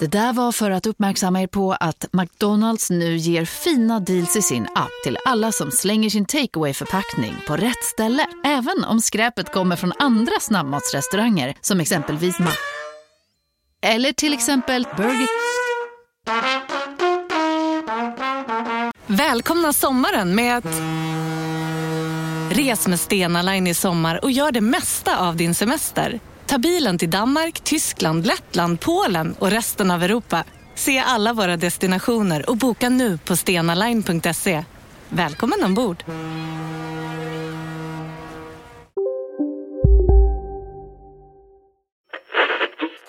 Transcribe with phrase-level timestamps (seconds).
[0.00, 4.42] Det där var för att uppmärksamma er på att McDonalds nu ger fina deals i
[4.42, 8.26] sin app till alla som slänger sin takeaway förpackning på rätt ställe.
[8.44, 12.50] Även om skräpet kommer från andra snabbmatsrestauranger som exempelvis Ma...
[13.82, 15.28] Eller till exempel Burger...
[19.06, 20.64] Välkomna sommaren med att...
[22.56, 26.20] Res med Stena Line i sommar och gör det mesta av din semester.
[26.46, 30.44] Ta bilen till Danmark, Tyskland, Lettland, Polen och resten av Europa.
[30.74, 34.64] Se alla våra destinationer och boka nu på stenaline.se.
[35.08, 36.04] Välkommen ombord!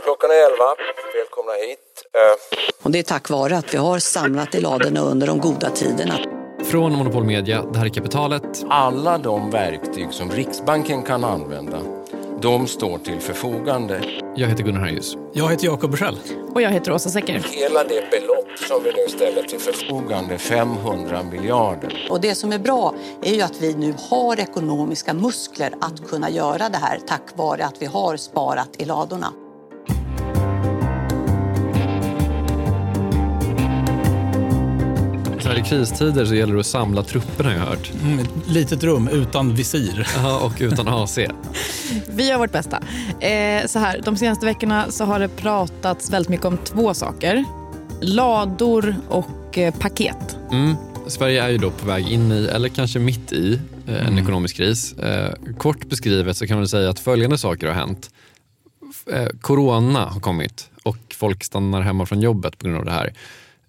[0.04, 0.76] Klockan är elva.
[1.16, 2.04] Välkomna hit.
[2.14, 5.70] Eh, Och det är tack vare att vi har samlat i ladorna under de goda
[5.70, 6.14] tiderna.
[6.64, 8.66] Från Monopol Media, det här är Kapitalet.
[8.70, 11.78] Alla de verktyg som Riksbanken kan använda,
[12.42, 14.02] de står till förfogande.
[14.36, 15.18] Jag heter Gunnar Harjus.
[15.34, 16.18] Jag heter Jakob Bursell.
[16.54, 17.46] Och jag heter Åsa Secker.
[17.52, 22.08] Hela det belopp som vi nu ställer till förfogande, 500 miljarder.
[22.10, 22.94] Och det som är bra
[23.24, 27.66] är ju att vi nu har ekonomiska muskler att kunna göra det här tack vare
[27.66, 29.34] att vi har sparat i ladorna.
[35.56, 37.92] I kristider så gäller det att samla trupperna har jag hört.
[38.04, 40.08] Mm, ett litet rum utan visir.
[40.16, 41.18] Ja, och utan AC.
[42.08, 42.84] Vi gör vårt bästa.
[43.20, 47.46] Eh, så här, de senaste veckorna så har det pratats väldigt mycket om två saker.
[48.02, 50.38] Lador och eh, paket.
[50.52, 50.76] Mm.
[51.08, 54.56] Sverige är ju då på väg in i, eller kanske mitt i, eh, en ekonomisk
[54.56, 54.94] kris.
[54.94, 58.10] Eh, kort beskrivet så kan man säga att följande saker har hänt.
[59.12, 63.14] Eh, corona har kommit och folk stannar hemma från jobbet på grund av det här.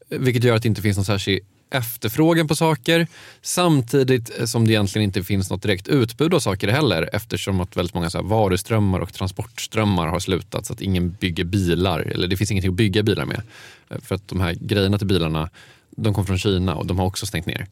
[0.09, 3.07] Vilket gör att det inte finns någon särskild efterfrågan på saker
[3.43, 7.77] samtidigt eh, som det egentligen inte finns något direkt utbud av saker heller eftersom att
[7.77, 12.37] väldigt många så varuströmmar och transportströmmar har slutat så att ingen bygger bilar, eller det
[12.37, 13.43] finns ingenting att bygga bilar med.
[13.91, 15.51] Eh, För att de här grejerna till bilarna,
[15.97, 17.67] de kom från Kina och de har också stängt ner.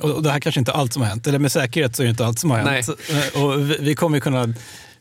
[0.00, 1.26] Och och det här kanske inte är allt som har hänt.
[1.26, 2.88] Eller med säkerhet så är det inte allt som har hänt.
[3.34, 4.54] Eh, Och vi, kommer kunna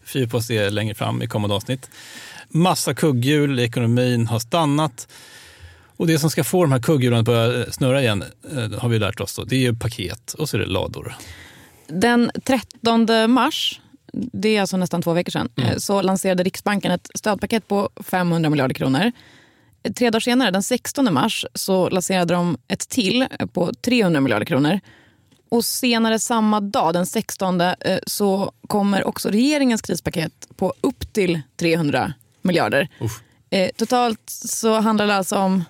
[0.04, 1.90] fördjupa oss det längre fram i kommande avsnitt.
[2.50, 5.08] Massa kugghjul i ekonomin har stannat.
[5.98, 9.00] Och det som ska få de här kugghjulen att börja snurra igen eh, har vi
[9.00, 9.36] lärt oss.
[9.36, 9.44] Då.
[9.44, 11.16] Det är ju paket och så är det lador.
[11.88, 13.82] Den 13 mars,
[14.14, 18.50] det är alltså nästan två veckor sedan, eh, så lanserade Riksbanken ett stödpaket på 500
[18.50, 19.12] miljarder kronor.
[19.84, 24.22] Eh, Tre dagar senare, den 16 mars, så lanserade de ett till eh, på 300
[24.22, 24.80] miljarder kronor.
[25.50, 27.76] Och senare samma dag, den 16, eh,
[28.08, 32.90] så kommer också regeringens krispaket på upp till 300 miljarder.
[33.50, 35.64] Eh, Totalt så handlar det alltså om eh,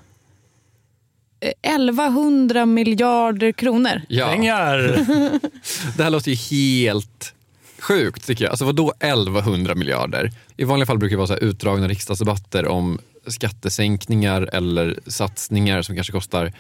[1.40, 4.02] 1100 miljarder kronor.
[4.08, 4.28] Ja.
[4.28, 4.78] Pengar!
[5.98, 7.34] Det här låter ju helt
[7.80, 8.52] sjukt tycker jag.
[8.52, 10.32] Alltså vadå 1100 miljarder?
[10.58, 15.96] I vanliga fall brukar det vara så här utdragna riksdagsdebatter om skattesänkningar eller satsningar som
[15.96, 16.54] kanske kostar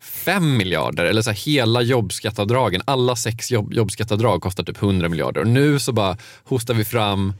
[0.00, 2.82] 5 miljarder eller så här hela jobbskatteavdragen.
[2.84, 7.34] Alla sex jobb, jobbskatteavdrag kostar typ 100 miljarder och nu så bara hostar vi fram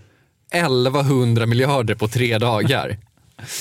[0.53, 2.97] 1100 miljarder på tre dagar.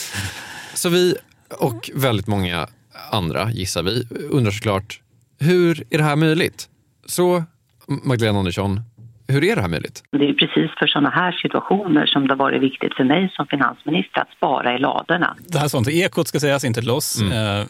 [0.73, 1.15] Så vi
[1.49, 2.67] och väldigt många
[3.11, 5.01] andra, gissar vi, undrar såklart
[5.39, 6.69] hur är det här möjligt?
[7.05, 7.43] Så
[7.87, 8.81] Magdalena Andersson,
[9.27, 10.03] hur är det här möjligt?
[10.11, 13.47] Det är precis för sådana här situationer som det har varit viktigt för mig som
[13.47, 15.35] finansminister att spara i ladorna.
[15.47, 17.21] Det här är sånt ekot ska sägas, inte till oss.
[17.21, 17.65] Eh,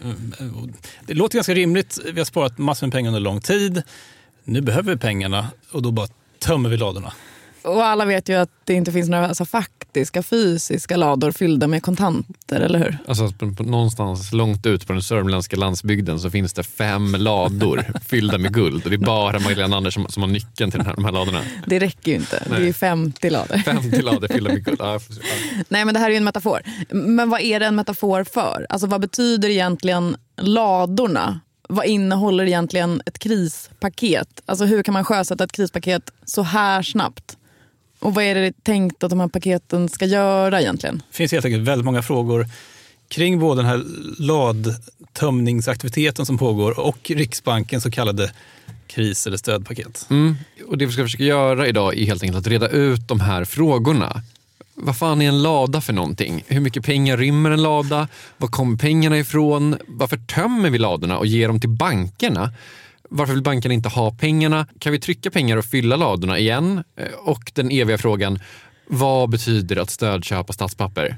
[1.05, 1.99] Det låter ganska rimligt.
[2.13, 3.83] Vi har sparat massor med pengar under lång tid.
[4.43, 6.07] Nu behöver vi pengarna och då bara
[6.39, 7.13] tömmer vi ladorna.
[7.63, 9.45] Och alla vet ju att det inte finns några alltså,
[9.87, 12.97] faktiska fysiska lador fyllda med kontanter, eller hur?
[13.07, 18.53] Alltså någonstans långt ut på den sörmländska landsbygden så finns det fem lador fyllda med
[18.53, 21.05] guld och det är bara Magdalena Andersson som, som har nyckeln till den här, de
[21.05, 21.41] här ladorna.
[21.65, 22.43] Det räcker ju inte.
[22.49, 23.57] Det är ju 50 lador.
[23.57, 24.77] 50 lador fyllda med guld.
[24.87, 24.99] Ja.
[25.69, 26.61] Nej, men det här är ju en metafor.
[26.89, 28.65] Men vad är det en metafor för?
[28.69, 31.39] Alltså, vad betyder egentligen ladorna?
[31.69, 34.41] Vad innehåller egentligen ett krispaket?
[34.45, 37.37] Alltså, hur kan man sjösätta ett krispaket så här snabbt?
[37.99, 41.03] Och vad är det tänkt att de här paketen ska göra egentligen?
[41.11, 42.47] Det finns helt enkelt väldigt många frågor
[43.07, 43.83] kring både den här
[44.19, 48.31] ladtömningsaktiviteten som pågår och Riksbankens så kallade
[48.87, 50.07] kris eller stödpaket.
[50.09, 50.35] Mm.
[50.67, 53.45] Och det vi ska försöka göra idag är helt enkelt att reda ut de här
[53.45, 54.21] frågorna.
[54.73, 56.43] Vad fan är en lada för någonting?
[56.47, 58.07] Hur mycket pengar rymmer en lada?
[58.37, 59.77] Var kommer pengarna ifrån?
[59.87, 62.53] Varför tömmer vi ladorna och ger dem till bankerna?
[63.09, 64.67] Varför vill bankerna inte ha pengarna?
[64.79, 66.83] Kan vi trycka pengar och fylla ladorna igen?
[66.95, 68.39] Eh, och den eviga frågan,
[68.87, 71.17] vad betyder att stödköpa statspapper?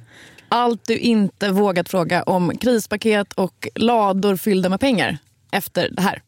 [0.49, 5.17] Allt du inte vågat fråga om krispaket och lador fyllda med pengar
[5.51, 6.21] efter det här.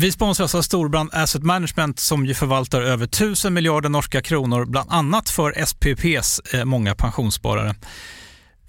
[0.00, 4.90] Vi sponsras av Storbrand Asset Management som ju förvaltar över 1000 miljarder norska kronor, bland
[4.92, 7.74] annat för SPPs eh, många pensionssparare.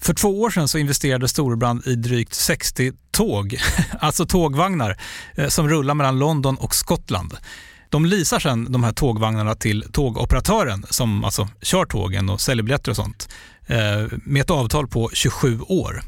[0.02, 3.58] För två år sedan så investerade Storbrand i drygt 60 tåg,
[4.00, 4.98] alltså tågvagnar,
[5.36, 7.38] eh, som rullar mellan London och Skottland.
[7.90, 12.92] De leasar sedan de här tågvagnarna till tågoperatören som alltså kör tågen och säljer biljetter
[12.92, 13.30] och sånt
[13.68, 16.02] eh, med ett avtal på 27 år.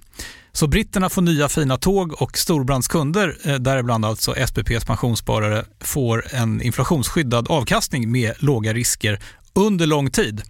[0.53, 6.25] Så britterna får nya fina tåg och Storbrands kunder, eh, däribland alltså SPPs pensionssparare, får
[6.31, 9.19] en inflationsskyddad avkastning med låga risker
[9.53, 10.41] under lång tid.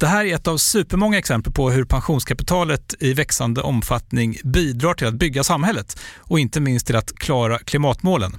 [0.00, 5.06] Det här är ett av supermånga exempel på hur pensionskapitalet i växande omfattning bidrar till
[5.06, 8.38] att bygga samhället och inte minst till att klara klimatmålen.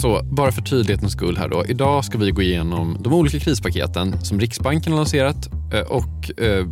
[0.00, 1.64] Så bara för tydlighetens skull här då.
[1.66, 6.66] Idag ska vi gå igenom de olika krispaketen som Riksbanken har lanserat eh, och eh,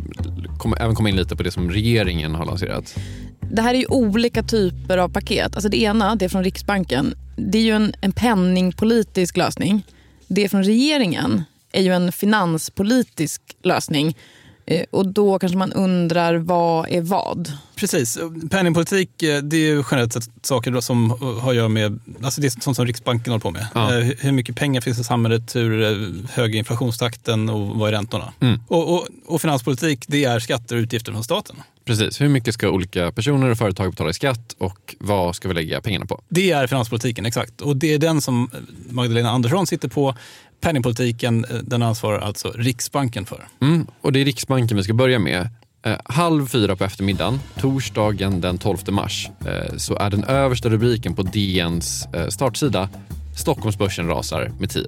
[0.79, 2.95] även komma in lite på det som regeringen har lanserat.
[3.51, 5.55] Det här är ju olika typer av paket.
[5.55, 9.85] Alltså det ena, det från Riksbanken, det är ju en, en penningpolitisk lösning.
[10.27, 14.17] Det från regeringen är ju en finanspolitisk lösning.
[14.67, 17.51] Eh, och då kanske man undrar vad är vad?
[17.75, 18.17] Precis.
[18.49, 21.09] Penningpolitik eh, det är ju generellt sett saker som
[21.41, 23.67] har att göra med, alltså det är sånt som Riksbanken håller på med.
[23.73, 23.99] Ja.
[23.99, 25.81] Eh, hur mycket pengar finns i samhället, hur
[26.31, 28.33] hög är inflationstakten och vad är räntorna?
[28.39, 28.59] Mm.
[28.67, 31.55] Och, och, och, finanspolitik det är skatter och utgifter från staten.
[31.85, 32.21] Precis.
[32.21, 35.81] Hur mycket ska olika personer och företag betala i skatt och vad ska vi lägga
[35.81, 36.21] pengarna på?
[36.29, 37.61] Det är finanspolitiken, exakt.
[37.61, 38.49] Och det är den som
[38.89, 40.15] Magdalena Andersson sitter på
[40.61, 43.47] penningpolitiken eh, den ansvarar alltså Riksbanken för.
[43.61, 45.49] Mm, och Det är Riksbanken vi ska börja med.
[45.85, 51.15] Eh, halv fyra på eftermiddagen, torsdagen den 12 mars, eh, så är den översta rubriken
[51.15, 52.89] på DNs eh, startsida
[53.37, 54.83] Stockholmsbörsen rasar med 10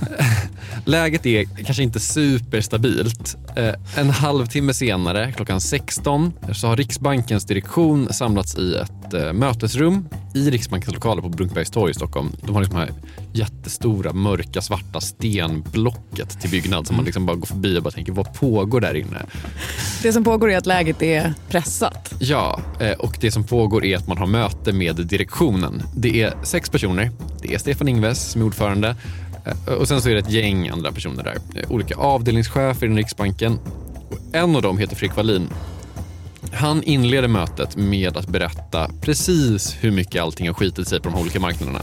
[0.84, 3.36] Läget är kanske inte superstabilt.
[3.56, 10.08] Eh, en halvtimme senare, klockan 16, så har Riksbankens direktion samlats i ett eh, mötesrum
[10.34, 12.32] i Riksbankens lokaler på Brunkbergstorg i Stockholm.
[12.42, 12.90] De har liksom här
[13.32, 18.12] jättestora mörka svarta stenblocket till byggnad som man liksom bara går förbi och bara tänker
[18.12, 19.22] vad pågår där inne?
[20.02, 22.14] Det som pågår är att läget är pressat.
[22.18, 25.82] Ja, eh, och det som pågår är att man har möte med direktionen.
[25.96, 27.10] Det är sex personer.
[27.42, 28.96] Det är Stefan Ingves som är ordförande
[29.78, 31.36] och sen så är det ett gäng andra personer där.
[31.54, 33.58] Eh, olika avdelningschefer i Riksbanken.
[34.32, 35.48] En av dem heter Fredrik Wallin.
[36.52, 41.20] Han inleder mötet med att berätta precis hur mycket allting har skitit sig på de
[41.20, 41.82] olika marknaderna.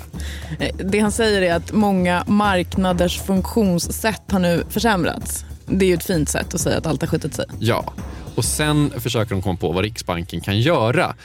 [0.59, 5.45] Eh, det han säger är att många marknaders funktionssätt har nu försämrats.
[5.65, 7.45] Det är ju ett fint sätt att säga att allt har skitit sig.
[7.59, 7.93] Ja,
[8.35, 11.15] och sen försöker de komma på vad Riksbanken kan göra.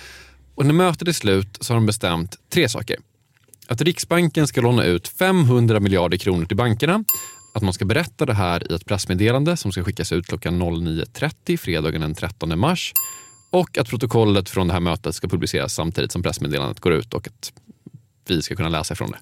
[0.55, 2.97] Och när mötet är slut så har de bestämt tre saker
[3.69, 7.05] att Riksbanken ska låna ut 500 miljarder kronor till bankerna,
[7.55, 11.57] att man ska berätta det här i ett pressmeddelande som ska skickas ut klockan 09.30
[11.57, 12.93] fredagen den 13 mars
[13.51, 17.27] och att protokollet från det här mötet ska publiceras samtidigt som pressmeddelandet går ut och
[17.27, 17.53] att
[18.29, 19.19] vi ska kunna läsa ifrån det.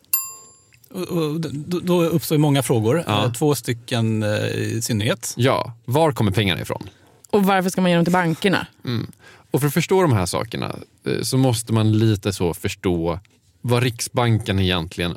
[0.90, 1.40] Och,
[1.82, 3.24] då uppstår många frågor, ja.
[3.24, 5.34] Eh, två stycken eh, i synnerhet.
[5.36, 6.88] Ja, var kommer pengarna ifrån?
[7.30, 8.66] Och varför ska man ge dem till bankerna?
[8.84, 9.06] Mm.
[9.50, 10.76] Och för att förstå de här sakerna
[11.06, 13.20] eh, så måste man lite så förstå
[13.60, 15.16] vad Riksbanken egentligen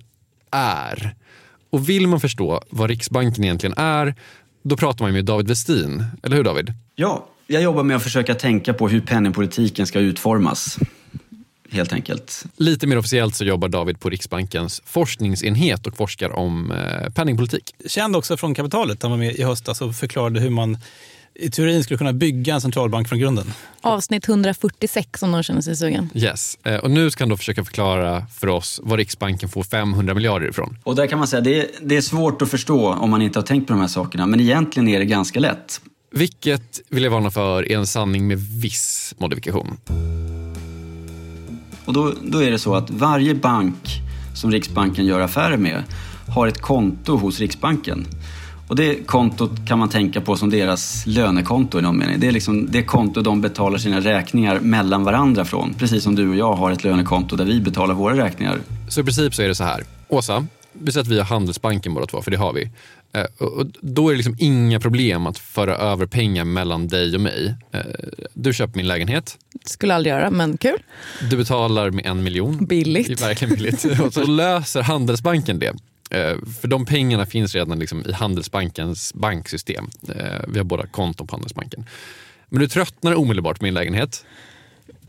[0.51, 1.15] är.
[1.69, 4.15] Och vill man förstå vad Riksbanken egentligen är,
[4.63, 6.03] då pratar man med David Westin.
[6.23, 6.73] Eller hur David?
[6.95, 10.79] Ja, jag jobbar med att försöka tänka på hur penningpolitiken ska utformas.
[11.71, 12.45] Helt enkelt.
[12.55, 17.75] Lite mer officiellt så jobbar David på Riksbankens forskningsenhet och forskar om eh, penningpolitik.
[17.87, 19.01] Känd också från kapitalet.
[19.01, 20.77] Han var med i höstas och förklarade hur man
[21.39, 23.53] i teorin skulle kunna bygga en centralbank från grunden.
[23.81, 26.09] Avsnitt 146 om någon känner sig sugen.
[26.13, 30.13] Yes, eh, och nu ska han då försöka förklara för oss var Riksbanken får 500
[30.13, 30.77] miljarder ifrån.
[30.83, 33.39] Och där kan man säga, det är, det är svårt att förstå om man inte
[33.39, 35.81] har tänkt på de här sakerna, men egentligen är det ganska lätt.
[36.11, 39.77] Vilket vill jag varna för är en sanning med viss modifikation.
[41.85, 44.01] Och då, då är det så att varje bank
[44.35, 45.83] som Riksbanken gör affärer med
[46.27, 48.07] har ett konto hos Riksbanken.
[48.69, 52.19] Och det kontot kan man tänka på som deras lönekonto i någon mening.
[52.19, 55.73] Det är liksom det konto de betalar sina räkningar mellan varandra från.
[55.73, 58.59] Precis som du och jag har ett lönekonto där vi betalar våra räkningar.
[58.89, 59.83] Så i princip så är det så här.
[60.07, 62.71] Åsa, vi säger att vi har Handelsbanken båda två, för det har vi.
[63.13, 67.21] Eh, och då är det liksom inga problem att föra över pengar mellan dig och
[67.21, 67.55] mig.
[67.71, 67.81] Eh,
[68.33, 69.37] du köper min lägenhet.
[69.65, 70.79] Skulle aldrig göra, men kul.
[71.29, 72.65] Du betalar med en miljon.
[72.65, 73.21] Billigt.
[73.21, 73.85] Verkligen billigt.
[74.05, 75.73] Och så löser Handelsbanken det.
[76.09, 79.89] Eh, för de pengarna finns redan liksom i Handelsbankens banksystem.
[80.47, 81.85] Vi har båda konton på Handelsbanken.
[82.49, 84.25] Men du tröttnar omedelbart på min lägenhet.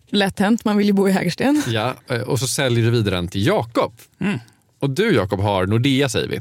[0.08, 1.62] Lätt hänt, man vill ju bo i Hägersten.
[1.66, 1.94] Ja,
[2.26, 3.92] och så säljer du vidare den till Jakob.
[4.18, 4.38] Mm.
[4.80, 6.40] Och du Jakob har Nordea säger vi.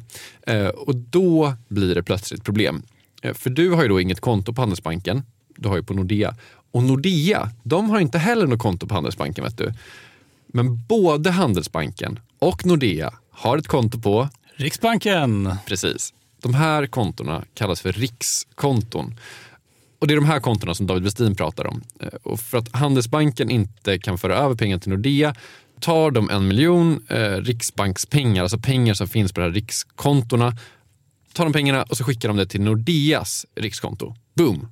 [0.54, 2.84] Eh, och då blir det plötsligt problem.
[3.22, 5.24] Eh, för du har ju då inget konto på Handelsbanken.
[5.58, 6.36] Du har ju på Nordea.
[6.72, 9.74] Och Nordea, de har inte heller något konto på Handelsbanken vet du.
[10.48, 15.56] Men både Handelsbanken och Nordea har ett konto på Riksbanken.
[15.66, 16.14] Precis.
[16.42, 19.16] De här kontona kallas för rikskonton.
[20.00, 21.82] Och Det är de här kontona som David Westin pratar om.
[22.00, 25.36] Eh, och för att Handelsbanken inte kan föra över pengar till Nordea
[25.80, 30.58] tar de en miljon eh, riksbankspengar, alltså pengar som finns på de här rikskontona,
[31.34, 34.16] tar de pengarna och så skickar de det till Nordeas rikskonto.
[34.34, 34.68] Boom!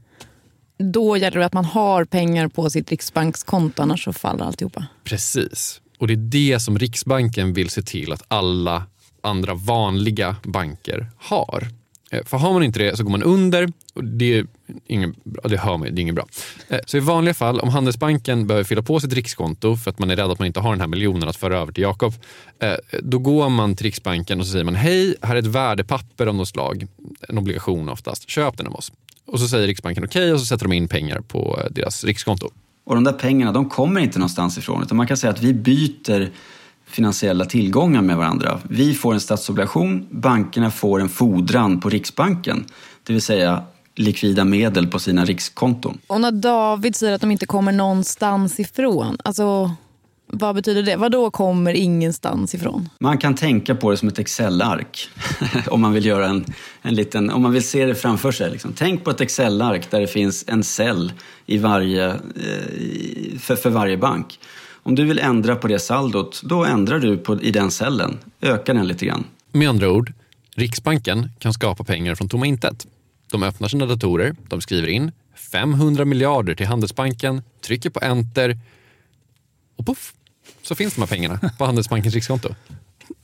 [0.77, 4.85] Då gäller det att man har pengar på sitt riksbankskonto, annars så faller alltihopa.
[5.03, 5.81] Precis.
[5.97, 8.83] Och det är det som Riksbanken vill se till att alla
[9.21, 11.67] andra vanliga banker har.
[12.11, 14.47] Eh, för har man inte det så går man under och det, är
[14.87, 16.27] ingen, det hör man det är inget bra.
[16.67, 20.11] Eh, så i vanliga fall, om Handelsbanken behöver fylla på sitt rikskonto för att man
[20.11, 22.13] är rädd att man inte har den här miljonen att föra över till Jakob,
[22.59, 26.27] eh, då går man till Riksbanken och så säger man hej, här är ett värdepapper
[26.27, 26.87] av något slag,
[27.29, 28.91] en obligation oftast, köp den av oss.
[29.25, 32.49] Och så säger Riksbanken okej okay, och så sätter de in pengar på deras rikskonto.
[32.85, 35.53] Och de där pengarna, de kommer inte någonstans ifrån, utan man kan säga att vi
[35.53, 36.29] byter
[36.87, 38.59] finansiella tillgångar med varandra.
[38.69, 42.65] Vi får en statsobligation, bankerna får en fordran på Riksbanken,
[43.03, 43.63] det vill säga
[43.95, 45.97] likvida medel på sina rikskonton.
[46.07, 49.71] Och när David säger att de inte kommer någonstans ifrån, alltså
[50.29, 50.95] vad betyder det?
[50.95, 52.89] Vad då kommer ingenstans ifrån?
[52.99, 55.09] Man kan tänka på det som ett Excel-ark
[55.67, 56.45] om man vill göra en,
[56.81, 58.51] en liten, om man vill se det framför sig.
[58.51, 58.73] Liksom.
[58.77, 61.13] Tänk på ett Excel-ark där det finns en cell
[61.45, 64.39] i varje, eh, för, för varje bank.
[64.87, 68.17] Om du vill ändra på det saldot, då ändrar du på, i den cellen.
[68.41, 69.23] Ökar den lite grann.
[69.51, 70.13] Med andra ord,
[70.55, 72.87] Riksbanken kan skapa pengar från tomma intet.
[73.31, 75.11] De öppnar sina datorer, de skriver in
[75.51, 78.59] 500 miljarder till Handelsbanken, trycker på enter
[79.77, 80.13] och poff,
[80.61, 82.49] så finns de här pengarna på Handelsbankens rikskonto.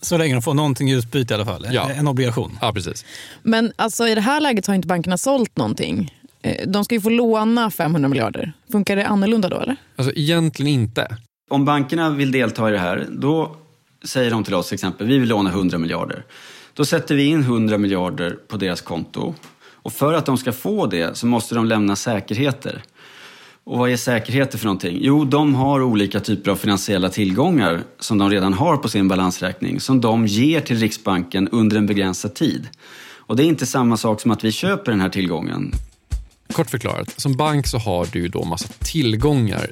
[0.01, 1.91] Så länge de får någonting i utbyte i alla fall, ja.
[1.91, 2.57] en obligation.
[2.61, 3.05] Ja, precis.
[3.43, 6.13] Men alltså, i det här läget har inte bankerna sålt någonting.
[6.41, 8.53] Eh, de ska ju få låna 500 miljarder.
[8.71, 9.59] Funkar det annorlunda då?
[9.59, 9.75] eller?
[9.95, 11.17] Alltså Egentligen inte.
[11.49, 13.55] Om bankerna vill delta i det här, då
[14.03, 16.25] säger de till oss till exempel, vi vill låna 100 miljarder.
[16.73, 19.35] Då sätter vi in 100 miljarder på deras konto.
[19.59, 22.83] Och för att de ska få det så måste de lämna säkerheter.
[23.63, 24.97] Och vad är säkerheter för någonting?
[25.01, 29.79] Jo, de har olika typer av finansiella tillgångar som de redan har på sin balansräkning
[29.79, 32.67] som de ger till Riksbanken under en begränsad tid.
[33.17, 35.71] Och det är inte samma sak som att vi köper den här tillgången.
[36.53, 39.71] Kort förklarat, som bank så har du då massa tillgångar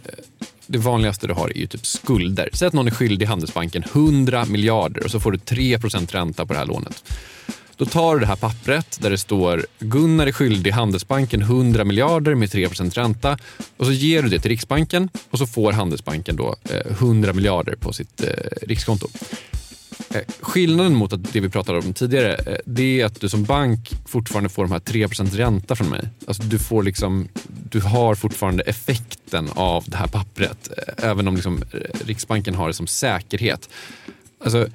[0.72, 2.50] det vanligaste du har är ju typ skulder.
[2.54, 6.54] Säg att någon är skyldig Handelsbanken 100 miljarder och så får du 3% ränta på
[6.54, 7.04] det här lånet.
[7.76, 12.36] Då tar du det här pappret där det står Gunnar är skyldig Handelsbanken 100 miljarder
[12.36, 13.38] med 3% ränta
[13.78, 17.76] och så ger du det till Riksbanken och så får Handelsbanken då eh, 100 miljarder
[17.76, 18.28] på sitt eh,
[18.62, 19.08] rikskonto.
[20.14, 23.44] Eh, skillnaden mot att det vi pratade om tidigare, eh, det är att du som
[23.44, 26.10] bank fortfarande får de här 3% ränta från mig.
[26.28, 27.28] Alltså du, får liksom,
[27.70, 31.64] du har fortfarande effekten av det här pappret, eh, även om liksom
[32.06, 33.70] Riksbanken har det som säkerhet.
[34.44, 34.68] Alltså,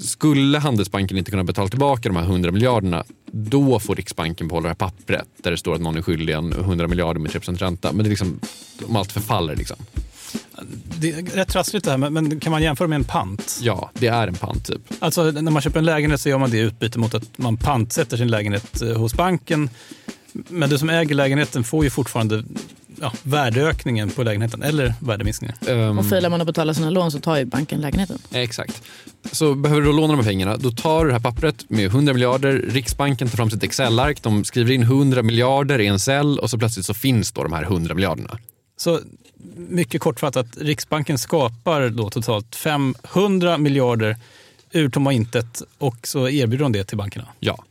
[0.00, 4.68] skulle Handelsbanken inte kunna betala tillbaka de här 100 miljarderna, då får Riksbanken behålla det
[4.68, 7.92] här pappret där det står att någon är skyldig en 100 miljarder med 3% ränta.
[7.92, 8.40] Men det är liksom,
[8.86, 9.56] om allt förfaller.
[9.56, 9.76] Liksom.
[10.98, 13.58] Det är rätt trassligt det här, men kan man jämföra med en pant?
[13.62, 14.80] Ja, det är en pant typ.
[14.98, 17.56] Alltså när man köper en lägenhet så gör man det i utbyte mot att man
[17.56, 19.70] pantsätter sin lägenhet eh, hos banken.
[20.32, 22.44] Men du som äger lägenheten får ju fortfarande
[23.00, 25.56] ja, värdeökningen på lägenheten eller värdeminskningen.
[25.68, 28.18] Um, och failar man att betala sina lån så tar ju banken lägenheten.
[28.32, 28.82] Exakt.
[29.32, 32.12] Så behöver du låna de här pengarna, då tar du det här pappret med 100
[32.12, 32.52] miljarder.
[32.52, 36.58] Riksbanken tar fram sitt Excel-ark, de skriver in 100 miljarder i en cell och så
[36.58, 38.38] plötsligt så finns då de här 100 miljarderna.
[38.76, 39.00] Så
[39.56, 44.16] mycket kortfattat, Riksbanken skapar då totalt 500 miljarder
[44.70, 47.26] ur tomma intet och så erbjuder de det till bankerna?
[47.40, 47.64] Ja.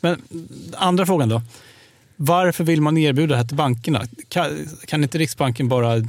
[0.00, 0.22] Men
[0.76, 1.42] andra frågan då.
[2.16, 4.06] Varför vill man erbjuda det här till bankerna?
[4.28, 6.08] Kan, kan inte Riksbanken bara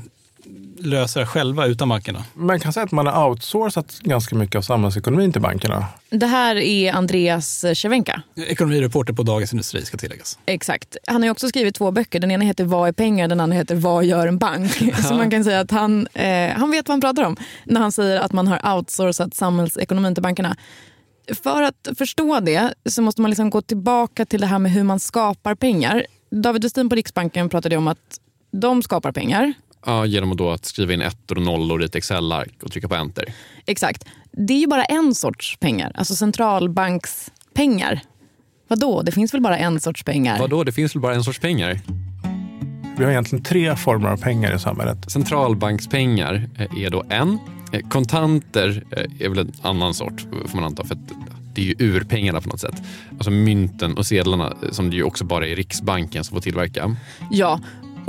[0.82, 2.24] lösa det själva utan bankerna?
[2.34, 5.86] Man kan säga att man har outsourcat ganska mycket av samhällsekonomin till bankerna.
[6.10, 8.22] Det här är Andreas Cervenka.
[8.36, 10.40] Ekonomireporter på Dagens Industri ska tilläggas.
[10.46, 10.98] Exakt.
[11.08, 12.20] Han har också skrivit två böcker.
[12.20, 13.28] Den ena heter Vad är pengar?
[13.28, 14.72] Den andra heter Vad gör en bank?
[15.08, 17.92] Så man kan säga att han, eh, han vet vad han pratar om när han
[17.92, 20.58] säger att man har outsourcat samhällsekonomin till bankerna.
[21.44, 24.84] För att förstå det så måste man liksom gå tillbaka till det här med hur
[24.84, 26.06] man skapar pengar.
[26.32, 28.20] David Westin på Riksbanken pratade om att
[28.52, 29.54] de skapar pengar.
[29.86, 32.88] Ja, genom att, då att skriva in ettor och nollor i ett Excel-ark och trycka
[32.88, 33.26] på enter.
[33.66, 34.06] Exakt.
[34.32, 38.02] Det är ju bara en sorts pengar, alltså centralbankspengar.
[38.68, 39.02] Vadå?
[39.02, 40.40] Det finns väl bara en sorts pengar?
[40.40, 40.64] Vadå?
[40.64, 41.80] Det finns väl bara en sorts pengar?
[42.98, 45.12] Vi har egentligen tre former av pengar i samhället.
[45.12, 47.40] Centralbankspengar är då en.
[47.90, 48.84] Kontanter
[49.20, 50.84] är väl en annan sort, får man anta.
[50.84, 50.98] För
[51.56, 52.76] det är ju urpengarna på något sätt.
[53.12, 56.96] Alltså mynten och sedlarna som det ju också bara är Riksbanken som får tillverka.
[57.32, 57.60] Ja,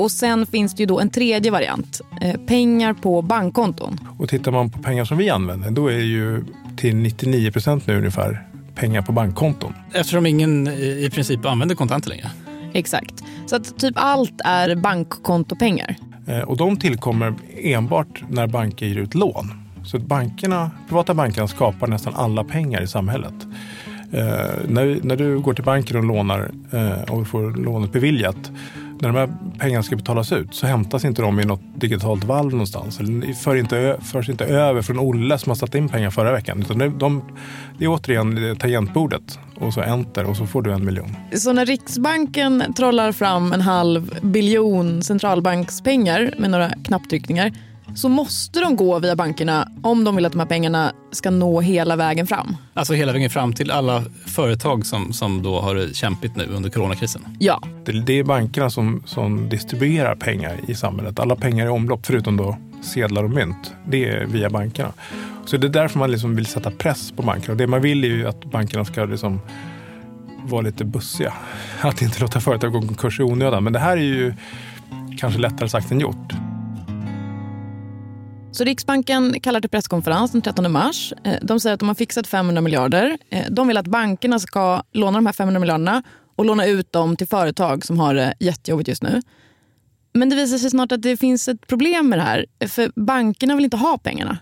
[0.01, 2.01] och sen finns det ju då en tredje variant.
[2.21, 3.99] Eh, pengar på bankkonton.
[4.19, 6.45] Och tittar man på pengar som vi använder, då är ju
[6.77, 9.75] till 99 procent nu ungefär pengar på bankkonton.
[9.93, 12.31] Eftersom ingen i princip använder kontanter längre.
[12.73, 13.15] Exakt.
[13.47, 15.97] Så att typ allt är bankkontopengar.
[16.27, 19.53] Eh, och de tillkommer enbart när banker ger ut lån.
[19.85, 23.35] Så bankerna, privata bankerna skapar nästan alla pengar i samhället.
[24.13, 24.21] Eh,
[24.69, 28.51] när, när du går till banken och lånar eh, och får lånet beviljat
[29.01, 32.51] när de här pengarna ska betalas ut så hämtas inte de i något digitalt valv
[32.51, 33.01] någonstans.
[33.01, 36.61] Eller för inte, förs inte över från Olle som har satt in pengar förra veckan.
[36.61, 37.23] Utan det, de,
[37.79, 41.17] det är återigen tangentbordet och så enter och så får du en miljon.
[41.33, 47.53] Så när Riksbanken trollar fram en halv biljon centralbankspengar med några knapptryckningar
[47.95, 51.61] så måste de gå via bankerna om de vill att de här pengarna ska nå
[51.61, 52.57] hela vägen fram.
[52.75, 56.71] Alltså hela vägen fram till alla företag som, som då har det kämpigt nu under
[56.71, 57.37] coronakrisen?
[57.39, 57.63] Ja.
[57.85, 61.19] Det, det är bankerna som, som distribuerar pengar i samhället.
[61.19, 64.93] Alla pengar i omlopp, förutom då sedlar och mynt, det är via bankerna.
[65.45, 67.53] Så det är därför man liksom vill sätta press på bankerna.
[67.53, 69.41] Och det man vill är ju att bankerna ska liksom
[70.45, 71.33] vara lite bussiga.
[71.81, 73.65] Att inte låta företag gå konkurs i onödan.
[73.65, 74.35] Men det här är ju
[75.19, 76.33] kanske lättare sagt än gjort.
[78.53, 81.13] Så Riksbanken kallar till presskonferens den 13 mars.
[81.25, 83.19] Eh, de säger att de har fixat 500 miljarder.
[83.31, 86.03] Eh, de vill att bankerna ska låna de här 500 miljarderna
[86.37, 89.23] och låna ut dem till företag som har det jättejobbigt just nu.
[90.13, 92.47] Men det visar sig snart att det finns ett problem med det här.
[92.69, 94.39] För bankerna vill inte ha pengarna.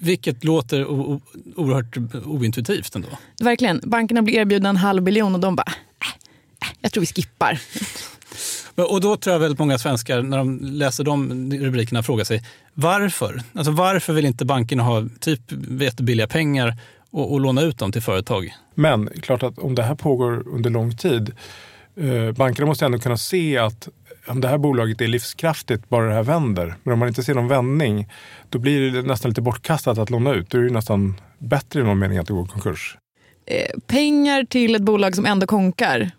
[0.00, 1.96] Vilket låter oerhört
[2.26, 3.08] ointuitivt ändå.
[3.40, 3.80] Verkligen.
[3.84, 5.72] Bankerna blir erbjudna en halv biljon och de bara,
[6.02, 7.60] äh, äh, jag tror vi skippar.
[8.74, 12.42] Och då tror jag väldigt många svenskar när de läser de rubrikerna frågar sig
[12.74, 13.42] varför?
[13.52, 15.40] Alltså varför vill inte bankerna ha typ
[15.80, 16.76] jättebilliga pengar
[17.10, 18.54] och, och låna ut dem till företag?
[18.74, 21.32] Men klart att om det här pågår under lång tid,
[21.96, 23.88] eh, bankerna måste ändå kunna se att
[24.26, 26.74] om det här bolaget är livskraftigt bara det här vänder.
[26.82, 28.08] Men om man inte ser någon vändning,
[28.48, 30.50] då blir det nästan lite bortkastat att låna ut.
[30.50, 32.96] Då är det nästan bättre i någon mening att det går konkurs.
[33.46, 36.10] Eh, pengar till ett bolag som ändå konkar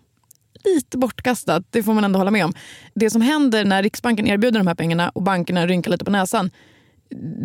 [0.64, 2.52] lite bortkastat, det får man ändå hålla med om.
[2.94, 6.50] Det som händer när Riksbanken erbjuder de här pengarna och bankerna rynkar lite på näsan,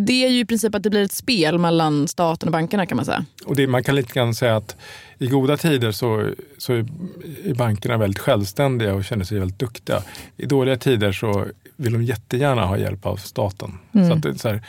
[0.05, 2.95] det är ju i princip att det blir ett spel mellan staten och bankerna kan
[2.95, 3.25] man säga.
[3.45, 4.75] Och det, man kan lite grann säga att
[5.17, 10.03] i goda tider så, så är bankerna väldigt självständiga och känner sig väldigt duktiga.
[10.37, 13.77] I dåliga tider så vill de jättegärna ha hjälp av staten.
[13.93, 14.07] Mm.
[14.07, 14.61] Så att det, så här,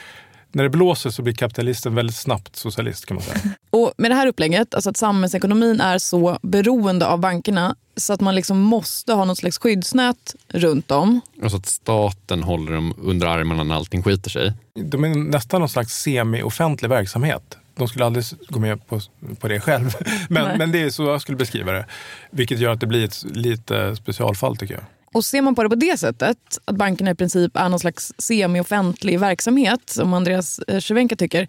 [0.56, 3.40] när det blåser så blir kapitalisten väldigt snabbt socialist kan man säga.
[3.70, 8.20] Och med det här upplägget, alltså att samhällsekonomin är så beroende av bankerna så att
[8.20, 11.20] man liksom måste ha något slags skyddsnät runt om.
[11.42, 14.52] Alltså att staten håller dem under armarna när allting skiter sig.
[14.74, 17.58] De är nästan någon slags semi-offentlig verksamhet.
[17.74, 19.00] De skulle aldrig gå med på,
[19.40, 19.90] på det själv.
[20.28, 21.86] Men, men det är så jag skulle beskriva det.
[22.30, 24.84] Vilket gör att det blir ett lite specialfall tycker jag.
[25.12, 28.12] Och ser man på det på det sättet, att bankerna i princip är någon slags
[28.18, 31.48] semi-offentlig verksamhet, som Andreas eh, Cervenka tycker,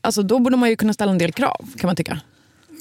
[0.00, 2.20] alltså då borde man ju kunna ställa en del krav kan man tycka.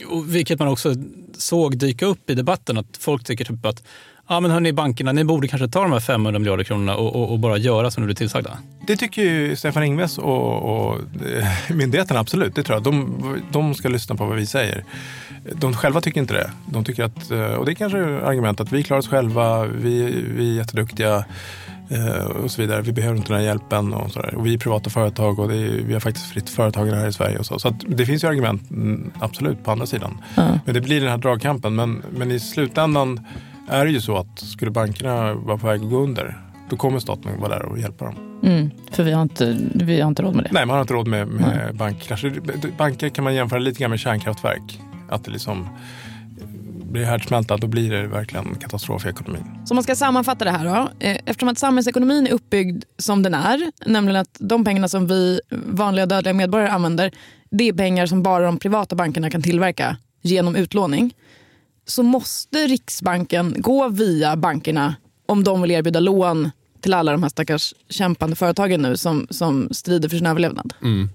[0.07, 0.95] Och vilket man också
[1.37, 3.83] såg dyka upp i debatten, att folk tycker typ att
[4.27, 7.31] ja men hörni bankerna, ni borde kanske ta de här 500 miljarder kronorna och, och,
[7.31, 8.57] och bara göra som ni blir tillsagda.
[8.87, 11.01] Det tycker ju Stefan Ingves och, och
[11.69, 12.55] myndigheterna absolut.
[12.55, 12.83] Det tror jag.
[12.83, 13.15] De,
[13.51, 14.83] de ska lyssna på vad vi säger.
[15.53, 16.51] De själva tycker inte det.
[16.65, 20.51] De tycker att, och det är kanske argument att vi klarar oss själva, vi, vi
[20.51, 21.25] är jätteduktiga
[21.89, 22.81] eh, och så vidare.
[22.81, 24.35] Vi behöver inte den här hjälpen och så där.
[24.35, 27.37] Och vi är privata företag och är, vi har faktiskt fritt företagande här i Sverige.
[27.39, 30.21] Och så så det finns ju argument, mm, absolut, på andra sidan.
[30.37, 30.59] Mm.
[30.65, 31.75] Men det blir den här dragkampen.
[31.75, 33.19] Men, men i slutändan
[33.67, 36.37] är det ju så att skulle bankerna vara på väg att gå under,
[36.69, 38.39] då kommer staten vara där och hjälpa dem.
[38.43, 40.49] Mm, för vi har, inte, vi har inte råd med det.
[40.53, 42.41] Nej, man har inte råd med, med bankkrascher.
[42.77, 44.79] Banker kan man jämföra lite grann med kärnkraftverk.
[45.09, 45.67] Att det liksom
[46.91, 49.43] blir härdsmälta, då blir det verkligen katastrof i ekonomin.
[49.65, 50.89] Så man ska sammanfatta det här då.
[50.99, 55.39] Eh, eftersom att samhällsekonomin är uppbyggd som den är, nämligen att de pengarna som vi
[55.49, 57.11] vanliga dödliga medborgare använder,
[57.51, 61.13] det är pengar som bara de privata bankerna kan tillverka genom utlåning
[61.85, 64.95] så måste Riksbanken gå via bankerna
[65.25, 66.49] om de vill erbjuda lån
[66.81, 70.73] till alla de här stackars kämpande företagen nu som, som strider för sin överlevnad.
[70.81, 71.09] Mm.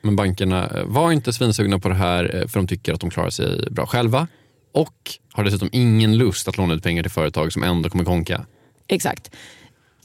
[0.00, 3.30] Men bankerna var inte svinsugna på det här eh, för de tycker att de klarar
[3.30, 4.28] sig bra själva
[4.72, 8.46] och har dessutom ingen lust att låna ut pengar till företag som ändå kommer konka.
[8.86, 9.30] Exakt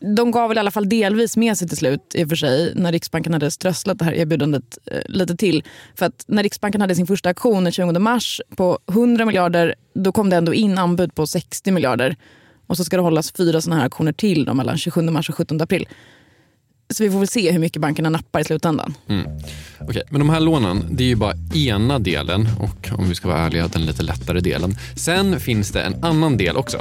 [0.02, 2.72] de gav väl i alla fall delvis med sig till slut i och för sig
[2.76, 5.64] när Riksbanken hade strösslat det här erbjudandet eh, lite till.
[5.96, 10.12] För att när Riksbanken hade sin första aktion den 20 mars på 100 miljarder då
[10.12, 12.16] kom det ändå in anbud på 60 miljarder.
[12.68, 15.36] Och så ska det hållas fyra sådana här aktioner till då, mellan 27 mars och
[15.36, 15.88] 17 april.
[16.90, 18.94] Så vi får väl se hur mycket bankerna nappar i slutändan.
[19.08, 19.28] Mm.
[19.80, 23.28] Okay, men de här lånen, det är ju bara ena delen och om vi ska
[23.28, 24.76] vara ärliga, den lite lättare delen.
[24.96, 26.78] Sen finns det en annan del också.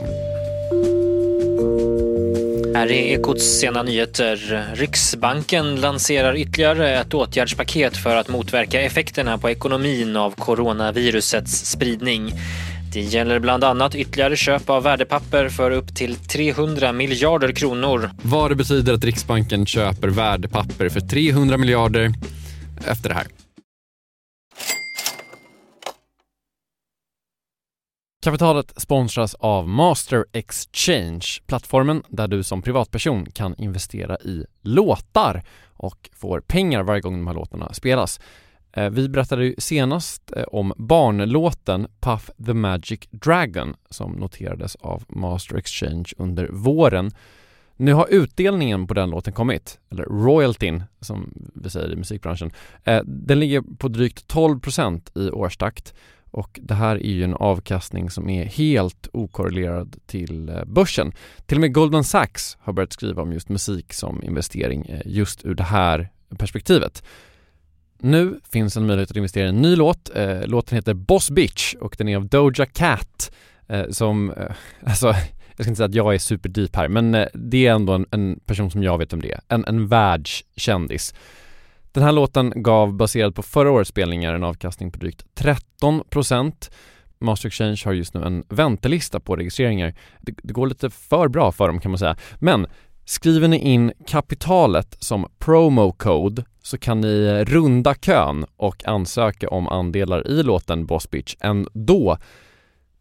[2.75, 4.67] Här är Ekots sena nyheter.
[4.75, 12.33] Riksbanken lanserar ytterligare ett åtgärdspaket för att motverka effekterna på ekonomin av coronavirusets spridning.
[12.93, 18.11] Det gäller bland annat ytterligare köp av värdepapper för upp till 300 miljarder kronor.
[18.23, 22.13] Vad det betyder att Riksbanken köper värdepapper för 300 miljarder
[22.87, 23.27] efter det här.
[28.25, 35.43] Kapitalet sponsras av Master Exchange, plattformen där du som privatperson kan investera i låtar
[35.77, 38.21] och får pengar varje gång de här låtarna spelas.
[38.73, 45.05] Eh, vi berättade ju senast eh, om barnlåten Puff the Magic Dragon som noterades av
[45.09, 47.11] Master Exchange under våren.
[47.77, 52.51] Nu har utdelningen på den låten kommit, eller royaltyn som vi säger i musikbranschen.
[52.85, 55.95] Eh, den ligger på drygt 12% i årstakt
[56.33, 61.13] och det här är ju en avkastning som är helt okorrelerad till börsen.
[61.47, 65.55] Till och med Goldman Sachs har börjat skriva om just musik som investering just ur
[65.55, 67.03] det här perspektivet.
[68.03, 70.17] Nu finns en möjlighet att investera i en ny låt.
[70.17, 73.33] Eh, låten heter Boss Bitch och den är av Doja Cat
[73.69, 74.51] eh, som, eh,
[74.85, 75.07] alltså
[75.57, 78.07] jag ska inte säga att jag är superdeep här men eh, det är ändå en,
[78.11, 79.41] en person som jag vet om det är.
[79.49, 81.15] En, en världskändis.
[81.93, 86.71] Den här låten gav, baserad på förra årets spelningar, en avkastning på drygt 13%
[87.21, 89.95] Master Exchange har just nu en väntelista på registreringar.
[90.21, 92.17] Det, det, går lite för bra för dem kan man säga.
[92.39, 92.67] Men
[93.11, 99.69] skriver ni in kapitalet som promo code så kan ni runda kön och ansöka om
[99.69, 102.19] andelar i låten Boss Bitch ändå.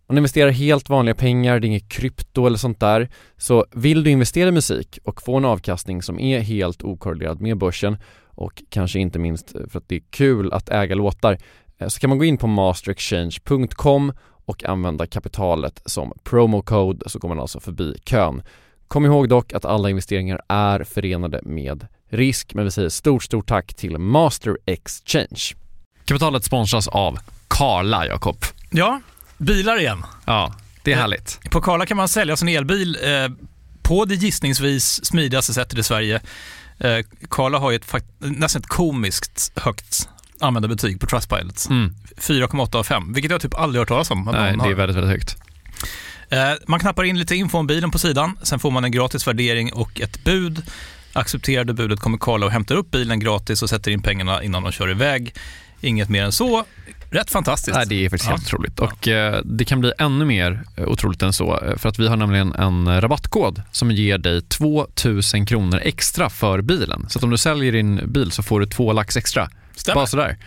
[0.07, 3.09] Om ni investerar helt vanliga pengar, det är inget krypto eller sånt där.
[3.37, 7.57] Så vill du investera i musik och få en avkastning som är helt okorrelerad med
[7.57, 11.37] börsen och kanske inte minst för att det är kul att äga låtar
[11.77, 14.13] eh, så kan man gå in på masterexchange.com
[14.45, 18.41] och använda kapitalet som promo-code så går man alltså förbi kön.
[18.89, 23.47] Kom ihåg dock att alla investeringar är förenade med risk men vi säger stort, stort
[23.47, 25.55] tack till Master Exchange.
[26.05, 28.37] Kapitalet sponsras av Karla, Jakob.
[28.71, 29.01] Ja,
[29.37, 30.05] bilar igen.
[30.25, 31.39] Ja, det är eh, härligt.
[31.51, 33.29] På Karla kan man sälja sin elbil eh,
[33.81, 36.21] på det gissningsvis smidigaste sättet i Sverige
[36.79, 41.67] Eh, Karla har ju ett nästan ett komiskt högt användarbetyg på Trustpilot.
[41.69, 41.93] Mm.
[42.17, 44.29] 4,8 av 5, vilket jag typ aldrig hört talas om.
[44.33, 45.37] Nej, det är väldigt, väldigt högt.
[46.29, 49.27] Eh, man knappar in lite info om bilen på sidan, sen får man en gratis
[49.27, 50.63] värdering och ett bud.
[51.13, 54.63] Accepterar du budet kommer Karla och hämtar upp bilen gratis och sätter in pengarna innan
[54.63, 55.35] de kör iväg.
[55.81, 56.65] Inget mer än så.
[57.11, 57.77] Rätt fantastiskt.
[57.77, 58.35] Nej, det är faktiskt ja.
[58.35, 58.79] helt otroligt.
[58.79, 61.59] Och eh, det kan bli ännu mer eh, otroligt än så.
[61.59, 66.61] Eh, för att vi har nämligen en rabattkod som ger dig 2000 kronor extra för
[66.61, 67.05] bilen.
[67.09, 69.49] Så om du säljer din bil så får du två lax extra.
[69.75, 69.95] Stämmer.
[69.95, 70.37] Bara sådär.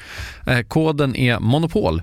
[0.47, 2.03] Eh, koden är Monopol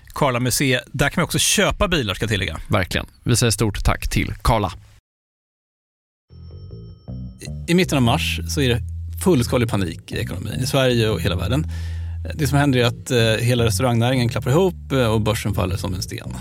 [0.11, 0.83] Karla Museet.
[0.91, 2.57] Där kan man också köpa bilar ska jag tillägga.
[2.67, 3.05] Verkligen.
[3.23, 4.71] Vi säger stort tack till Karla.
[7.67, 8.81] I mitten av mars så är det
[9.23, 11.67] fullskalig panik i ekonomin i Sverige och hela världen.
[12.35, 15.93] Det som händer är att eh, hela restaurangnäringen klappar ihop eh, och börsen faller som
[15.93, 16.33] en sten.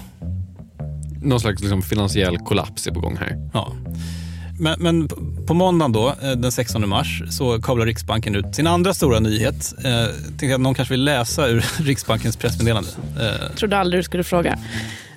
[1.22, 3.50] Någon slags liksom, finansiell kollaps är på gång här.
[3.52, 3.72] Ja.
[4.60, 5.08] Men, men
[5.50, 9.74] på måndagen då, eh, den 16 mars, så kablar Riksbanken ut sin andra stora nyhet.
[9.84, 10.06] Eh,
[10.38, 12.90] tänkte att någon kanske vill läsa ur Riksbankens pressmeddelande.
[13.20, 13.56] Eh.
[13.56, 14.58] Trodde aldrig du skulle fråga.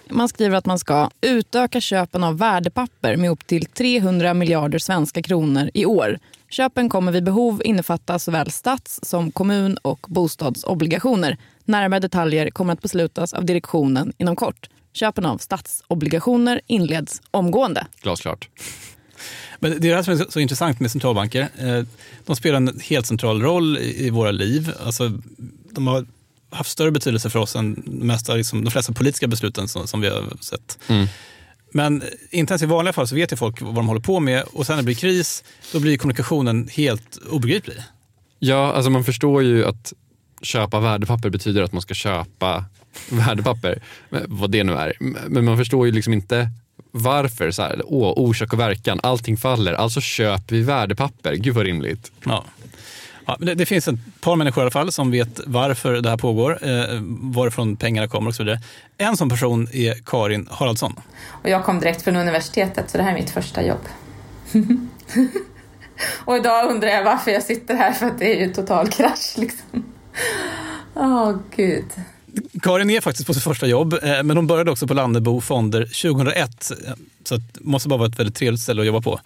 [0.09, 5.21] Man skriver att man ska utöka köpen av värdepapper med upp till 300 miljarder svenska
[5.21, 6.19] kronor i år.
[6.49, 11.37] Köpen kommer vid behov innefatta såväl stats som kommun och bostadsobligationer.
[11.65, 14.69] Närmare detaljer kommer att beslutas av direktionen inom kort.
[14.93, 17.87] Köpen av statsobligationer inleds omgående.
[18.01, 18.49] Glasklart.
[19.63, 21.49] Men det är det här som är så intressant med centralbanker.
[22.25, 24.71] De spelar en helt central roll i våra liv.
[24.85, 25.19] Alltså,
[25.71, 26.05] de har
[26.49, 30.01] haft större betydelse för oss än de, mesta, liksom, de flesta politiska besluten som, som
[30.01, 30.79] vi har sett.
[30.87, 31.07] Mm.
[31.71, 34.43] Men inte ens i vanliga fall så vet ju folk vad de håller på med
[34.43, 37.77] och sen när det blir kris, då blir kommunikationen helt obegriplig.
[38.39, 39.93] Ja, alltså man förstår ju att
[40.41, 42.65] köpa värdepapper betyder att man ska köpa
[43.09, 43.81] värdepapper,
[44.27, 44.93] vad det nu är.
[45.27, 46.49] Men man förstår ju liksom inte
[46.93, 47.51] varför.
[47.51, 51.33] Så här, åh, orsak och verkan, allting faller, alltså köper vi värdepapper.
[51.33, 52.11] Gud vad rimligt.
[52.25, 52.43] Ja.
[53.25, 56.17] Ja, det, det, finns ett par människor i alla fall som vet varför det här
[56.17, 58.59] pågår, eh, varifrån pengarna kommer och så vidare.
[58.97, 60.99] En sån person är Karin Haraldsson.
[61.29, 63.87] Och jag kom direkt från universitetet, så det här är mitt första jobb.
[66.25, 69.33] och idag undrar jag varför jag sitter här, för att det är ju total krasch
[69.37, 69.83] liksom.
[70.93, 71.85] Åh, oh, gud.
[72.63, 75.85] Karin är faktiskt på sitt första jobb, eh, men hon började också på Lannebo Fonder
[75.85, 76.71] 2001.
[76.71, 79.19] Eh, så det måste bara vara ett väldigt trevligt ställe att jobba på.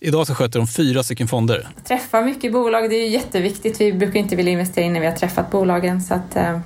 [0.00, 1.68] Idag så sköter de fyra stycken fonder.
[1.84, 3.80] Träffa mycket bolag, det är ju jätteviktigt.
[3.80, 6.00] Vi brukar inte vilja investera innan vi har träffat bolagen.
[6.00, 6.58] Så att, eh,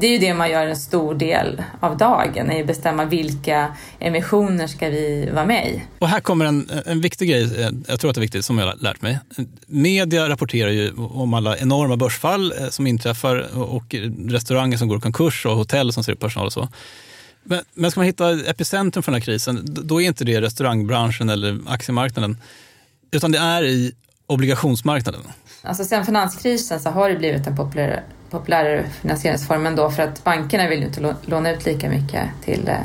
[0.00, 3.76] det är ju det man gör en stor del av dagen, är att bestämma vilka
[3.98, 5.82] emissioner ska vi vara med i.
[5.98, 8.58] Och här kommer en, en viktig grej, eh, jag tror att det är viktigt, som
[8.58, 9.18] jag har lärt mig.
[9.66, 13.94] Media rapporterar ju om alla enorma börsfall eh, som inträffar och
[14.28, 16.68] restauranger som går i konkurs och hotell som ser upp personal och så.
[17.42, 21.28] Men, men ska man hitta epicentrum för den här krisen, då är inte det restaurangbranschen
[21.28, 22.36] eller aktiemarknaden,
[23.10, 23.92] utan det är i
[24.26, 25.20] obligationsmarknaden.
[25.62, 30.24] Alltså sen finanskrisen så har det blivit en populär, populärare finansieringsform men då för att
[30.24, 32.76] bankerna vill ju inte låna ut lika mycket till, eh,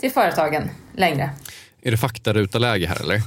[0.00, 1.30] till företagen längre.
[1.82, 3.22] Är det faktaruta-läge här eller?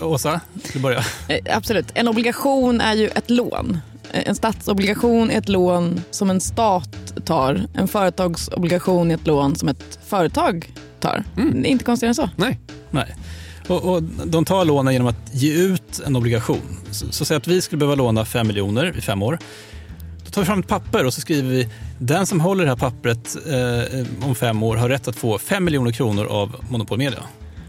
[0.00, 0.40] Åsa,
[0.72, 1.04] du börja.
[1.28, 1.86] Eh, absolut.
[1.94, 3.78] En obligation är ju ett lån.
[4.12, 7.66] En statsobligation är ett lån som en stat tar.
[7.74, 11.24] En företagsobligation är ett lån som ett företag tar.
[11.36, 11.64] Mm.
[11.64, 12.30] Inte konstigare än så.
[12.36, 12.58] Nej.
[12.90, 13.14] Nej.
[13.68, 16.78] Och, och, de tar lånen genom att ge ut en obligation.
[16.90, 19.38] Så, så säg att vi skulle behöva låna 5 miljoner i fem år.
[20.30, 22.76] Då tar vi fram ett papper och så skriver vi den som håller det här
[22.76, 27.22] pappret eh, om fem år har rätt att få 5 miljoner kronor av Monopol Media.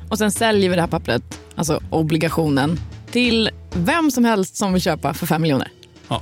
[0.09, 2.79] Och sen säljer vi det här pappret, alltså obligationen,
[3.11, 5.67] till vem som helst som vill köpa för 5 miljoner.
[6.07, 6.21] Ja.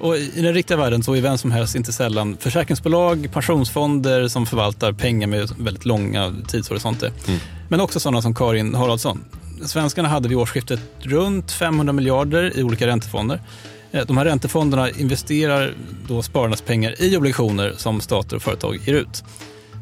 [0.00, 4.46] Och I den riktiga världen så är vem som helst inte sällan försäkringsbolag, pensionsfonder som
[4.46, 7.12] förvaltar pengar med väldigt långa tidshorisonter.
[7.26, 7.40] Mm.
[7.68, 9.24] Men också sådana som Karin Haraldsson.
[9.64, 13.40] Svenskarna hade vid årsskiftet runt 500 miljarder i olika räntefonder.
[13.94, 15.74] Eh, de här räntefonderna investerar
[16.08, 19.24] då spararnas pengar i obligationer som stater och företag ger ut.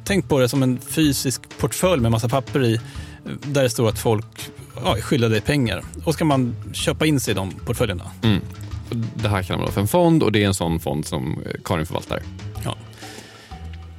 [0.05, 2.81] Tänk på det som en fysisk portfölj med massa papper i
[3.43, 4.51] där det står att folk
[4.85, 5.83] ja, skyller dig pengar.
[6.05, 8.11] Och ska man köpa in sig i de portföljerna.
[8.23, 8.41] Mm.
[9.15, 11.87] Det här kallar man för en fond och det är en sån fond som Karin
[11.87, 12.23] förvaltar.
[12.65, 12.77] Ja.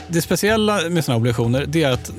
[0.08, 2.14] Det speciella med sådana obligationer det är att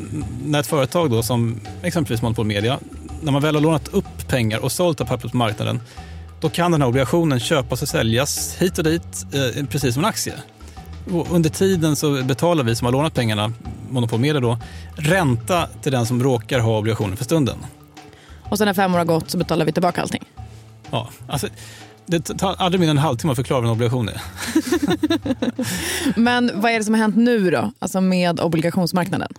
[0.44, 2.78] när ett företag då, som exempelvis Monopol Media,
[3.22, 5.80] när man väl har lånat upp pengar och sålt det pappret på marknaden,
[6.44, 10.08] då kan den här obligationen köpas och säljas hit och dit, eh, precis som en
[10.08, 10.34] aktie.
[11.12, 13.52] Och under tiden så betalar vi som har lånat pengarna,
[13.90, 14.58] Monopol Media då,
[14.96, 17.56] ränta till den som råkar ha obligationen för stunden.
[18.42, 20.24] Och sen när fem år har gått så betalar vi tillbaka allting?
[20.90, 21.48] Ja, alltså,
[22.06, 24.20] det tar aldrig mer än en halvtimme att förklara vad en obligation är.
[26.20, 29.32] Men vad är det som har hänt nu då, alltså med obligationsmarknaden?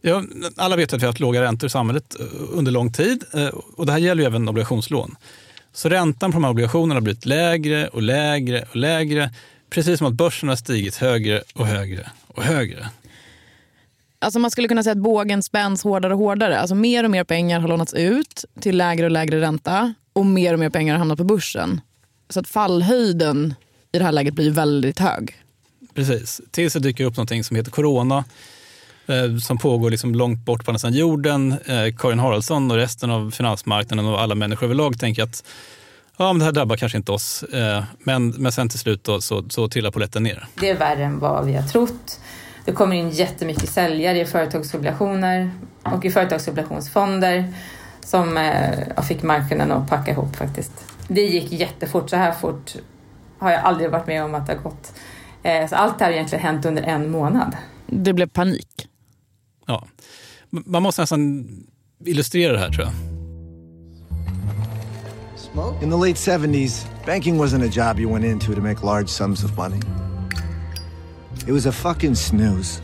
[0.00, 0.22] Ja,
[0.56, 3.48] alla vet att vi har haft låga räntor i samhället eh, under lång tid eh,
[3.76, 5.16] och det här gäller ju även obligationslån.
[5.72, 9.30] Så räntan på de här obligationerna har blivit lägre och lägre och lägre.
[9.70, 12.90] Precis som att börsen har stigit högre och högre och högre.
[14.18, 16.58] Alltså man skulle kunna säga att bågen spänns hårdare och hårdare.
[16.58, 20.52] Alltså mer och mer pengar har lånats ut till lägre och lägre ränta och mer
[20.52, 21.80] och mer pengar har hamnat på börsen.
[22.28, 23.54] Så att fallhöjden
[23.92, 25.34] i det här läget blir väldigt hög.
[25.94, 28.24] Precis, tills det dyker upp någonting som heter corona
[29.40, 31.52] som pågår liksom långt bort på andra sidan jorden.
[31.52, 35.44] Eh, Karin Haraldsson och resten av finansmarknaden och alla människor överlag tänker att
[36.16, 37.42] ja, men det här drabbar kanske inte oss.
[37.42, 40.46] Eh, men, men sen till slut då, så, så trillar polletten ner.
[40.60, 42.20] Det är värre än vad vi har trott.
[42.64, 45.50] Det kommer in jättemycket säljare i företagsobligationer
[45.82, 47.54] och i företagsobligationsfonder
[48.00, 50.72] som eh, fick marknaden att packa ihop faktiskt.
[51.08, 52.10] Det gick jättefort.
[52.10, 52.74] Så här fort
[53.38, 54.92] har jag aldrig varit med om att det har gått.
[55.42, 57.56] Eh, så allt det här har egentligen hänt under en månad.
[57.86, 58.87] Det blev panik.
[59.68, 59.86] Ja.
[60.50, 61.48] Man måste nästan
[62.04, 62.94] illustrera det här tror jag.
[65.82, 69.44] In the late 70s, banking wasn't a job you went into to make large sums
[69.44, 69.80] of money.
[71.46, 72.82] It was a fucking snooze.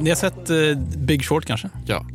[0.00, 1.70] Ni har sett uh, Big Short kanske?
[1.86, 2.06] Ja.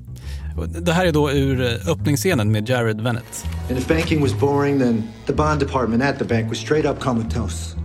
[0.82, 3.46] Det här är då ur eh, öppningsscenen med Jared Vennett.
[3.70, 7.00] And if banking was boring, then the bond department at the bank was straight up
[7.00, 7.76] comatose.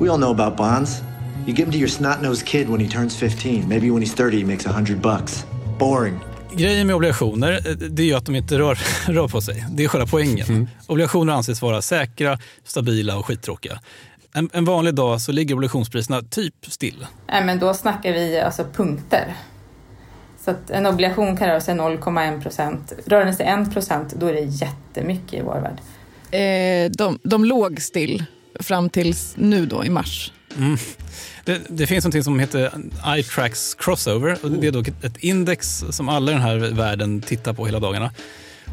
[0.00, 1.02] We all know about bonds.
[1.46, 3.68] You give them to your snot-nosed kid when he turns 15.
[3.68, 5.44] Maybe when he's 30 he makes 100 bucks.
[5.80, 6.20] Boring.
[6.52, 9.66] Grejen med obligationer eh, det är ju att de inte rör, rör på sig.
[9.70, 10.46] Det är själva poängen.
[10.48, 10.68] Mm.
[10.86, 13.80] Obligationer anses vara säkra, stabila och skittråkiga.
[14.32, 17.06] En, en, vanlig dag så ligger obligationspriserna typ still.
[17.28, 19.34] Nej, men då snackar vi alltså punkter.
[20.44, 22.92] Så att en obligation kan röra sig 0,1 procent.
[23.06, 25.80] Rör den sig 1 procent, då är det jättemycket i vår värld.
[26.30, 28.24] Eh, de, de låg still
[28.60, 30.32] fram tills nu då i mars.
[30.56, 30.76] Mm.
[31.44, 32.72] Det, det, finns något som heter
[33.06, 34.38] iTracks Crossover.
[34.42, 37.80] Och det är då ett index som alla i den här världen tittar på hela
[37.80, 38.10] dagarna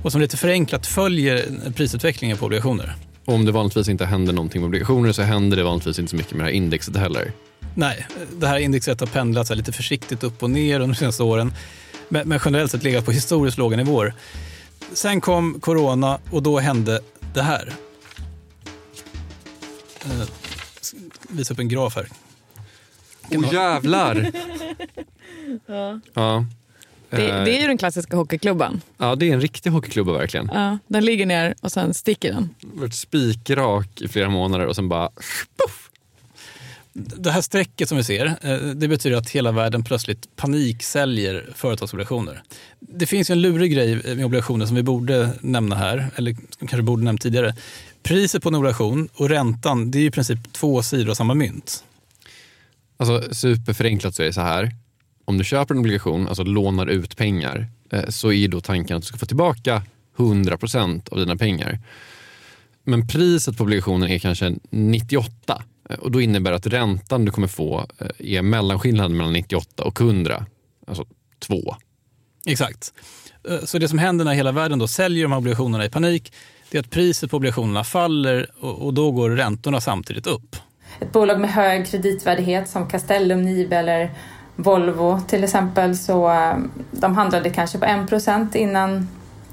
[0.02, 2.96] och som lite förenklat följer prisutvecklingen på obligationer.
[3.26, 6.32] Om det vanligtvis inte händer någonting med obligationer så händer det vanligtvis inte så mycket
[6.32, 7.32] med det här indexet heller.
[7.76, 8.08] Nej,
[8.40, 11.54] det här indexet har pendlat lite försiktigt upp och ner under de senaste åren.
[12.10, 14.14] Men, men generellt sett legat på historiskt låga nivåer.
[14.94, 17.02] Sen kom corona och då hände
[17.34, 17.74] det här.
[20.06, 20.28] Eh,
[21.30, 22.08] visa upp en graf här.
[23.32, 24.16] Åh oh, jävlar!
[25.66, 26.00] ja.
[26.14, 26.46] ja.
[27.10, 28.82] Det, det, är ju den klassiska hockeyklubban.
[28.98, 30.50] Ja, det är en riktig hockeyklubba verkligen.
[30.54, 32.50] Ja, den ligger ner och sen sticker den.
[32.62, 35.10] Varit spikrak i flera månader och sen bara
[35.58, 35.90] puff.
[36.94, 42.44] Det här strecket som vi ser, eh, det betyder att hela världen plötsligt paniksäljer företagsobligationer.
[42.80, 46.82] Det finns ju en lurig grej med obligationer som vi borde nämna här, eller kanske
[46.82, 47.56] borde nämnt tidigare.
[48.04, 51.84] Priset på en obligation och räntan, det är i princip två sidor av samma mynt.
[52.98, 54.72] Alltså superförenklat så är det så här.
[55.26, 59.04] Om du köper en obligation, alltså lånar ut pengar, eh, så är då tanken att
[59.04, 59.84] du ska få tillbaka
[60.18, 61.80] 100% av dina pengar.
[62.84, 67.32] Men priset på obligationen är kanske 98 eh, och då innebär det att räntan du
[67.32, 70.46] kommer få eh, är mellanskillnaden mellan 98 och 100,
[70.88, 71.06] alltså
[71.40, 71.76] 2.
[72.46, 72.94] Exakt.
[73.64, 76.34] Så det som händer när hela världen då säljer de här obligationerna i panik,
[76.72, 80.56] det är att priset på obligationerna faller och då går räntorna samtidigt upp.
[81.00, 84.12] Ett bolag med hög kreditvärdighet som Castellum, Nibe eller
[84.56, 86.58] Volvo till exempel så eh,
[86.92, 89.08] de handlade kanske på 1% innan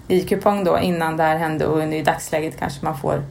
[0.09, 3.23] i kupong då innan det här hände och i dagsläget kanske man får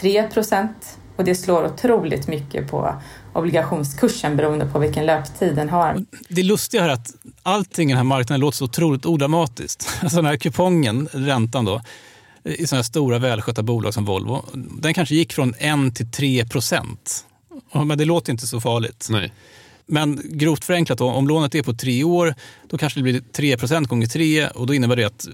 [0.00, 0.68] 3%
[1.16, 2.94] och det slår otroligt mycket på
[3.32, 6.04] obligationskursen beroende på vilken löptid den har.
[6.28, 9.88] Det lustiga är att allting i den här marknaden låter så otroligt odramatiskt.
[10.02, 11.82] Alltså den här kupongen, räntan då,
[12.44, 16.48] i sådana här stora välskötta bolag som Volvo, den kanske gick från 1 till 3
[16.48, 17.26] procent.
[17.72, 19.06] Men det låter inte så farligt.
[19.10, 19.32] Nej.
[19.86, 22.34] Men grovt förenklat, då, om lånet är på tre år,
[22.68, 25.28] då kanske det blir 3% gånger tre och då innebär det att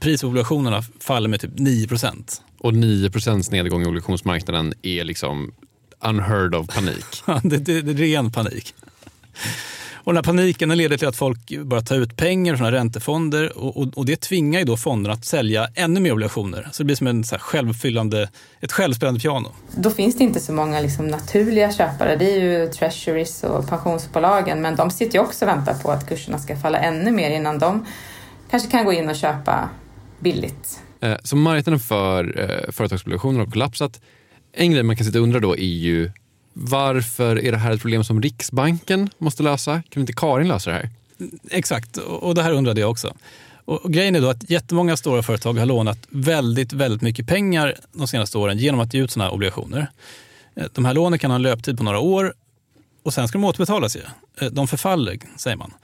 [0.00, 5.52] priset på obligationerna faller med typ 9% Och 9% nedgång i obligationsmarknaden är liksom
[6.00, 7.04] unheard of panik.
[7.42, 8.74] det, det, det är ren panik.
[10.04, 13.58] Och den här paniken den leder till att folk börjar ta ut pengar från räntefonder
[13.58, 16.68] och, och, och, det tvingar ju då fonderna att sälja ännu mer obligationer.
[16.72, 18.28] Så det blir som en så självfyllande,
[18.60, 19.48] ett självspelande piano.
[19.76, 22.16] Då finns det inte så många liksom naturliga köpare.
[22.16, 26.08] Det är ju treasuries och pensionsbolagen men de sitter ju också och väntar på att
[26.08, 27.86] kurserna ska falla ännu mer innan de
[28.50, 29.70] kanske kan gå in och köpa
[30.18, 30.80] billigt.
[31.00, 34.00] Eh, så marknaden för eh, företagsobligationer har kollapsat.
[34.52, 36.10] En grej man kan sitta och undra då är ju
[36.54, 39.82] varför är det här ett problem som Riksbanken måste lösa?
[39.88, 40.90] Kan inte Karin lösa det här?
[41.50, 43.14] Exakt, och det här undrade jag också.
[43.64, 48.08] Och grejen är då att jättemånga stora företag har lånat väldigt, väldigt mycket pengar de
[48.08, 49.90] senaste åren genom att ge ut sådana här obligationer.
[50.54, 52.34] Eh, de här lånen kan ha en löptid på några år
[53.02, 53.96] och sen ska de återbetalas.
[53.96, 54.00] Ju.
[54.40, 55.74] Eh, de förfaller, säger man.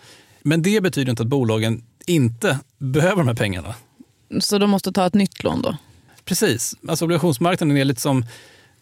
[0.42, 3.74] Men det betyder inte att bolagen inte behöver de här pengarna.
[4.40, 5.76] Så de måste ta ett nytt lån då?
[6.24, 6.74] Precis.
[6.88, 8.24] Alltså obligationsmarknaden är lite som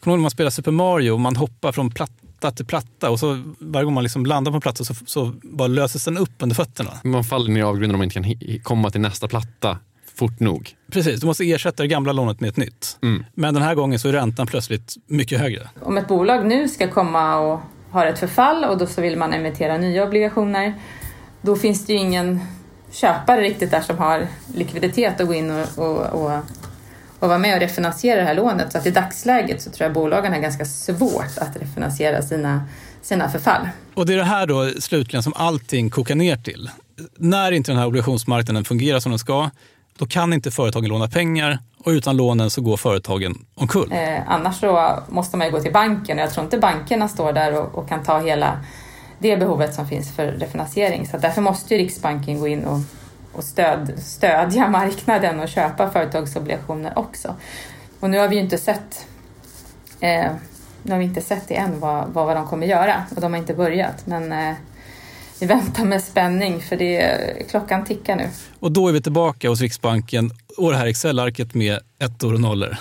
[0.01, 3.11] Kommer du ihåg när man spelar Super Mario och man hoppar från platta till platta
[3.11, 6.19] och så varje gång man liksom landar på en platta så, så bara löses den
[6.19, 6.91] upp under fötterna.
[7.05, 9.79] Man faller ner i avgrunden om man inte kan komma till nästa platta
[10.19, 10.75] fort nog.
[10.93, 12.99] Precis, du måste ersätta det gamla lånet med ett nytt.
[13.03, 13.25] Mm.
[13.35, 15.69] Men den här gången så är räntan plötsligt mycket högre.
[15.83, 19.33] Om ett bolag nu ska komma och har ett förfall och då så vill man
[19.33, 20.75] emittera nya obligationer.
[21.43, 22.41] Då finns det ju ingen
[22.91, 26.41] köpare riktigt där som har likviditet att gå in och, och, och,
[27.19, 28.73] och vara med och refinansiera det här lånet.
[28.73, 32.63] Så att i dagsläget så tror jag bolagen har ganska svårt att refinansiera sina,
[33.03, 33.69] sina förfall.
[33.95, 36.71] Och det är det här då slutligen som allting kokar ner till.
[37.17, 39.51] När inte den här obligationsmarknaden fungerar som den ska,
[39.99, 43.93] då kan inte företagen låna pengar och utan lånen så går företagen omkull.
[43.93, 47.33] Eh, annars så måste man ju gå till banken och jag tror inte bankerna står
[47.33, 48.61] där och, och kan ta hela
[49.19, 51.07] det behovet som finns för refinansiering.
[51.07, 52.79] Så därför måste ju Riksbanken gå in och,
[53.33, 57.35] och stöd, stödja marknaden och köpa företagsobligationer också.
[58.01, 59.07] Och nu har vi ju inte sett
[60.01, 60.33] eh,
[60.83, 63.39] nu har vi inte sett det än vad, vad, de kommer göra och de har
[63.39, 64.07] inte börjat.
[64.07, 64.55] Men eh,
[65.41, 68.29] vi väntar med spänning för det, klockan tickar nu.
[68.61, 72.77] Och då är vi tillbaka hos Riksbanken och det här Excel-arket med ettor och nollor.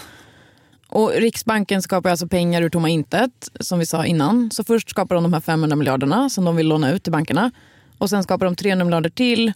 [0.89, 4.52] Och Riksbanken skapar alltså pengar ur tomma intet, som vi sa innan.
[4.52, 7.52] Så först skapar de de här 500 miljarderna som de vill låna ut till bankerna.
[7.98, 9.54] Och sen skapar de 300 miljarder till.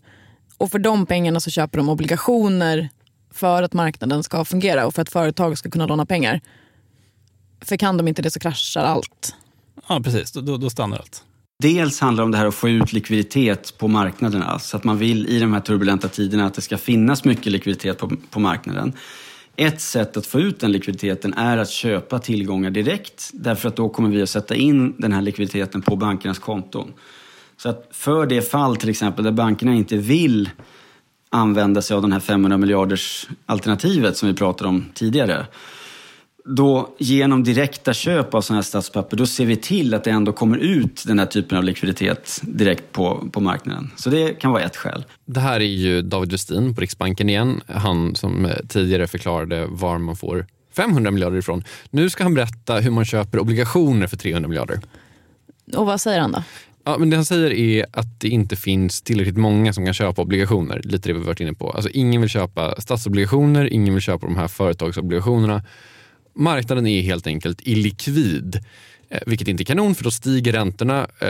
[0.62, 2.89] Och för de pengarna så köper de obligationer
[3.32, 6.41] för att marknaden ska fungera och för att företag ska kunna låna pengar.
[7.62, 9.36] För kan de inte det så kraschar allt.
[9.89, 10.32] Ja, precis.
[10.32, 11.24] Då, då stannar allt.
[11.64, 14.59] Dels handlar det om det här att få ut likviditet på marknaderna.
[14.59, 17.97] Så att man vill i de här turbulenta tiderna att det ska finnas mycket likviditet
[17.97, 18.93] på, på marknaden.
[19.55, 23.30] Ett sätt att få ut den likviditeten är att köpa tillgångar direkt.
[23.34, 26.93] Därför att då kommer vi att sätta in den här likviditeten på bankernas konton.
[27.62, 30.49] Så att för det fall till exempel där bankerna inte vill
[31.30, 35.45] använda sig av den här 500 miljarders alternativet som vi pratade om tidigare
[36.45, 40.34] då genom direkta köp av sådana här statspapper, då ser vi till att det ändå
[40.34, 43.91] kommer ut den här typen av likviditet direkt på, på marknaden.
[43.95, 45.05] Så det kan vara ett skäl.
[45.26, 47.62] Det här är ju David Westin på Riksbanken igen.
[47.68, 50.45] Han som tidigare förklarade var man får
[50.76, 51.64] 500 miljarder ifrån.
[51.89, 54.80] Nu ska han berätta hur man köper obligationer för 300 miljarder.
[55.76, 56.43] Och vad säger han då?
[56.84, 60.22] Ja, men det han säger är att det inte finns tillräckligt många som kan köpa
[60.22, 60.82] obligationer.
[60.84, 61.72] Lite det vi varit inne på.
[61.72, 65.64] Alltså, ingen vill köpa statsobligationer, ingen vill köpa de här företagsobligationerna
[66.34, 68.60] marknaden är helt enkelt illikvid.
[69.10, 71.08] Eh, vilket inte är kanon för då stiger räntorna.
[71.20, 71.30] Eh,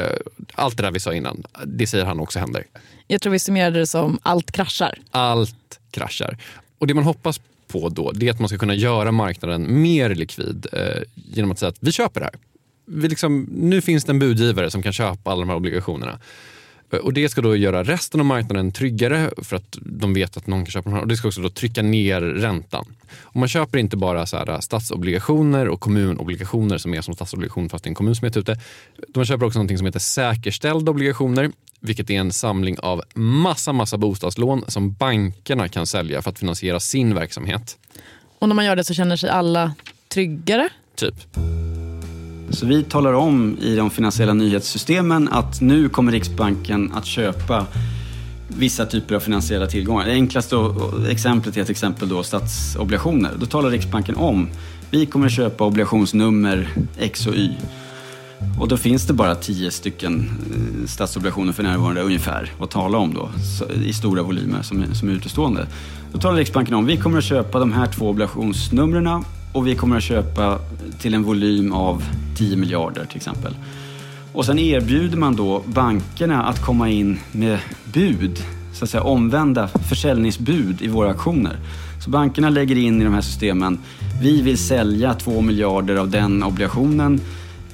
[0.54, 2.64] allt det där vi sa innan, det säger han också händer.
[3.08, 5.00] Jag tror vi summerade det som allt kraschar.
[5.12, 6.38] Allt kraschar.
[6.78, 10.16] Och det man hoppas på då det är att man ska kunna göra marknaden mer
[10.16, 12.36] likvid eh, genom att säga att vi köper det här.
[12.94, 16.20] Vi liksom, nu finns det en budgivare som kan köpa alla de här obligationerna.
[17.04, 20.66] Och Det ska då göra resten av marknaden tryggare för att de vet att någon
[20.66, 21.02] kan köpa de här.
[21.02, 22.86] Och det ska också då trycka ner räntan.
[23.22, 27.84] Och man köper inte bara så här statsobligationer och kommunobligationer som är som statsobligation fast
[27.84, 28.60] det är en kommun som heter ute.
[29.16, 33.98] Man köper också något som heter säkerställda obligationer vilket är en samling av massa, massa
[33.98, 37.78] bostadslån som bankerna kan sälja för att finansiera sin verksamhet.
[38.40, 39.74] Och när man gör det så känner sig alla
[40.08, 40.70] tryggare?
[40.96, 41.16] Typ.
[42.54, 47.66] Så vi talar om i de finansiella nyhetssystemen att nu kommer Riksbanken att köpa
[48.48, 50.06] vissa typer av finansiella tillgångar.
[50.06, 50.56] Det enklaste
[51.10, 53.32] exemplet är till exempel då statsobligationer.
[53.40, 54.50] Då talar Riksbanken om
[54.92, 57.50] vi kommer att köpa obligationsnummer X och Y.
[58.60, 63.14] Och då finns det bara tio stycken eh, statsobligationer för närvarande ungefär att tala om
[63.14, 63.30] då
[63.86, 65.68] i stora volymer som, som är utestående.
[66.14, 69.98] Då talar Riksbanken om vi kommer att köpa de här två obligationsnumren och vi kommer
[69.98, 70.60] att köpa
[71.00, 72.04] till en volym av
[72.38, 73.56] 10 miljarder till exempel.
[74.34, 77.60] Och sen erbjuder man då bankerna att komma in med
[77.94, 78.44] bud,
[78.74, 81.58] så att säga omvända försäljningsbud i våra auktioner.
[82.04, 83.80] Så bankerna lägger in i de här systemen,
[84.22, 87.22] vi vill sälja 2 miljarder av den obligationen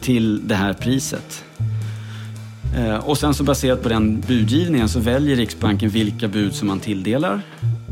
[0.02, 1.44] till det här priset.
[2.78, 6.80] Eh, och sen så baserat på den budgivningen så väljer Riksbanken vilka bud som man
[6.80, 7.42] tilldelar.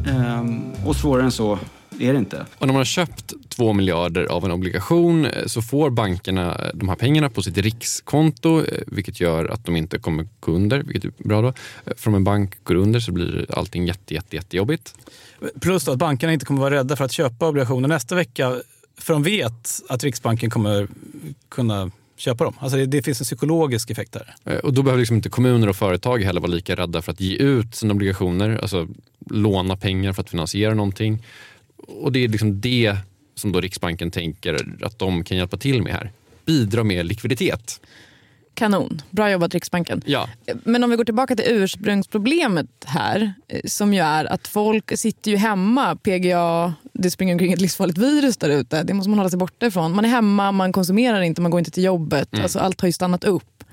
[0.07, 1.59] Ehm, och svårare än så
[1.99, 2.45] är det inte.
[2.57, 6.69] Och när man har köpt 2 miljarder av en obligation eh, så får bankerna eh,
[6.73, 10.83] de här pengarna på sitt rikskonto eh, vilket gör att de inte kommer gå under,
[10.83, 11.53] vilket är bra då.
[11.97, 14.95] För om en bank går under så blir allting jätte, jätte, jättejobbigt.
[15.61, 18.55] Plus att bankerna inte kommer vara rädda för att köpa obligationer nästa vecka
[18.97, 20.87] för de vet att Riksbanken kommer
[21.49, 22.53] kunna köpa dem.
[22.59, 24.59] Alltså det, det, finns en psykologisk effekt där.
[24.63, 27.35] Och då behöver liksom inte kommuner och företag heller vara lika rädda för att ge
[27.35, 28.87] ut sina obligationer, alltså
[29.29, 31.23] låna pengar för att finansiera någonting
[31.87, 32.97] och det är liksom det
[33.35, 36.11] som då Riksbanken tänker att de kan hjälpa till med här.
[36.45, 37.81] Bidra med likviditet.
[38.55, 39.01] Kanon.
[39.09, 40.01] Bra jobbat Riksbanken.
[40.05, 40.29] Ja.
[40.63, 45.31] Men om vi går tillbaka till ursprungsproblemet här eh, som ju är att folk sitter
[45.31, 45.95] ju hemma.
[45.95, 48.83] PGA, det springer omkring ett livsfarligt virus där ute.
[48.83, 49.95] Det måste man hålla sig borta ifrån.
[49.95, 52.33] Man är hemma, man konsumerar inte, man går inte till jobbet.
[52.33, 52.43] Mm.
[52.43, 53.63] Alltså, allt har ju stannat upp.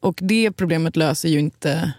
[0.00, 1.92] Och det problemet löser ju inte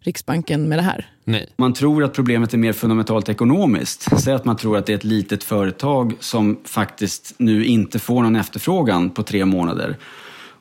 [0.00, 1.06] Riksbanken med det här.
[1.24, 1.46] Nej.
[1.56, 4.20] Man tror att problemet är mer fundamentalt ekonomiskt.
[4.20, 8.22] Säg att man tror att det är ett litet företag som faktiskt nu inte får
[8.22, 9.96] någon efterfrågan på tre månader.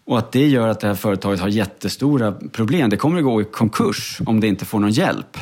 [0.06, 2.90] Och att det gör att det här företaget har jättestora problem.
[2.90, 5.38] Det kommer att gå i konkurs om det inte får någon hjälp.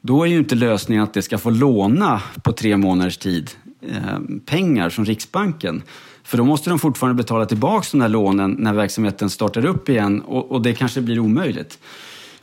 [0.00, 3.50] Då är ju inte lösningen att det ska få låna på tre månaders tid
[3.82, 5.82] eh, pengar från Riksbanken.
[6.22, 10.20] För då måste de fortfarande betala tillbaka de här lånen när verksamheten startar upp igen
[10.20, 11.78] och, och det kanske blir omöjligt.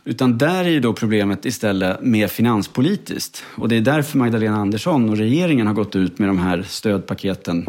[0.08, 3.44] Utan där är ju då problemet istället mer finanspolitiskt.
[3.56, 7.66] Och det är därför Magdalena Andersson och regeringen har gått ut med de här stödpaketen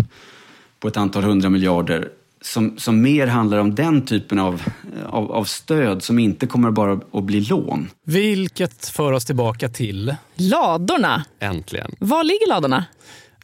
[0.80, 2.08] på ett antal hundra miljarder
[2.40, 4.62] som, som mer handlar om den typen av,
[5.06, 7.88] av, av, stöd som inte kommer bara att bli lån.
[8.04, 10.14] Vilket för oss tillbaka till...
[10.34, 11.24] Ladorna!
[11.38, 11.90] Äntligen.
[11.98, 12.84] Var ligger ladorna?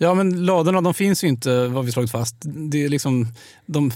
[0.03, 2.37] Ja, men ladorna de finns ju inte, vad vi slagit fast.
[2.43, 3.27] Det är liksom
[3.67, 3.93] de,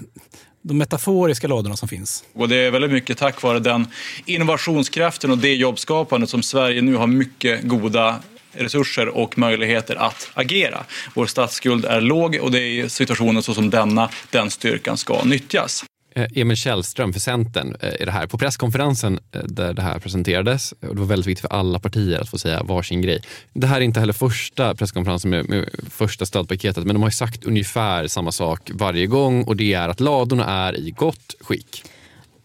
[0.62, 2.24] de metaforiska ladorna som finns.
[2.32, 3.86] Och det är väldigt mycket tack vare den
[4.24, 8.20] innovationskraften och det jobbskapandet som Sverige nu har mycket goda
[8.52, 10.84] resurser och möjligheter att agera.
[11.14, 15.84] Vår statsskuld är låg och det är i situationer såsom denna den styrkan ska nyttjas.
[16.16, 18.26] Eh, Emil Källström för Centern är eh, det här.
[18.26, 22.20] På presskonferensen eh, där det här presenterades, och det var väldigt viktigt för alla partier
[22.20, 23.22] att få säga varsin grej.
[23.52, 27.44] Det här är inte heller första presskonferensen med, med första stödpaketet, men de har sagt
[27.44, 31.84] ungefär samma sak varje gång och det är att ladorna är i gott skick.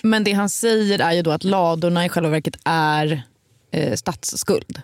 [0.02, 3.24] Men det han säger är ju då att ladorna i själva verket är
[3.72, 4.82] eh, statsskuld.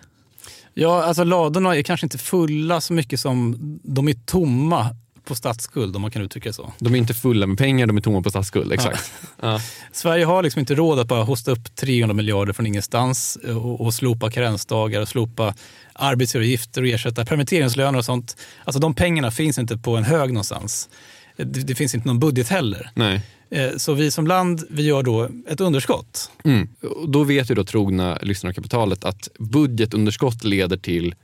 [0.74, 4.86] Ja, alltså ladorna är kanske inte fulla så mycket som de är tomma
[5.28, 6.72] på statsskuld om man kan uttrycka det så.
[6.78, 8.72] De är inte fulla med pengar, de är tomma på statsskuld.
[8.72, 9.12] Exakt.
[9.12, 9.28] Ja.
[9.48, 9.60] Ja.
[9.92, 13.94] Sverige har liksom inte råd att bara hosta upp 300 miljarder från ingenstans och, och
[13.94, 15.54] slopa karensdagar och slopa
[15.92, 18.36] arbetsgivaravgifter och ersätta permitteringslöner och sånt.
[18.64, 20.88] Alltså de pengarna finns inte på en hög någonstans.
[21.36, 22.90] Det, det finns inte någon budget heller.
[22.94, 23.22] Nej.
[23.50, 26.30] Eh, så vi som land vi gör då ett underskott.
[26.44, 26.68] Mm.
[27.08, 31.14] Då vet ju då trogna lyssnare av kapitalet att budgetunderskott leder till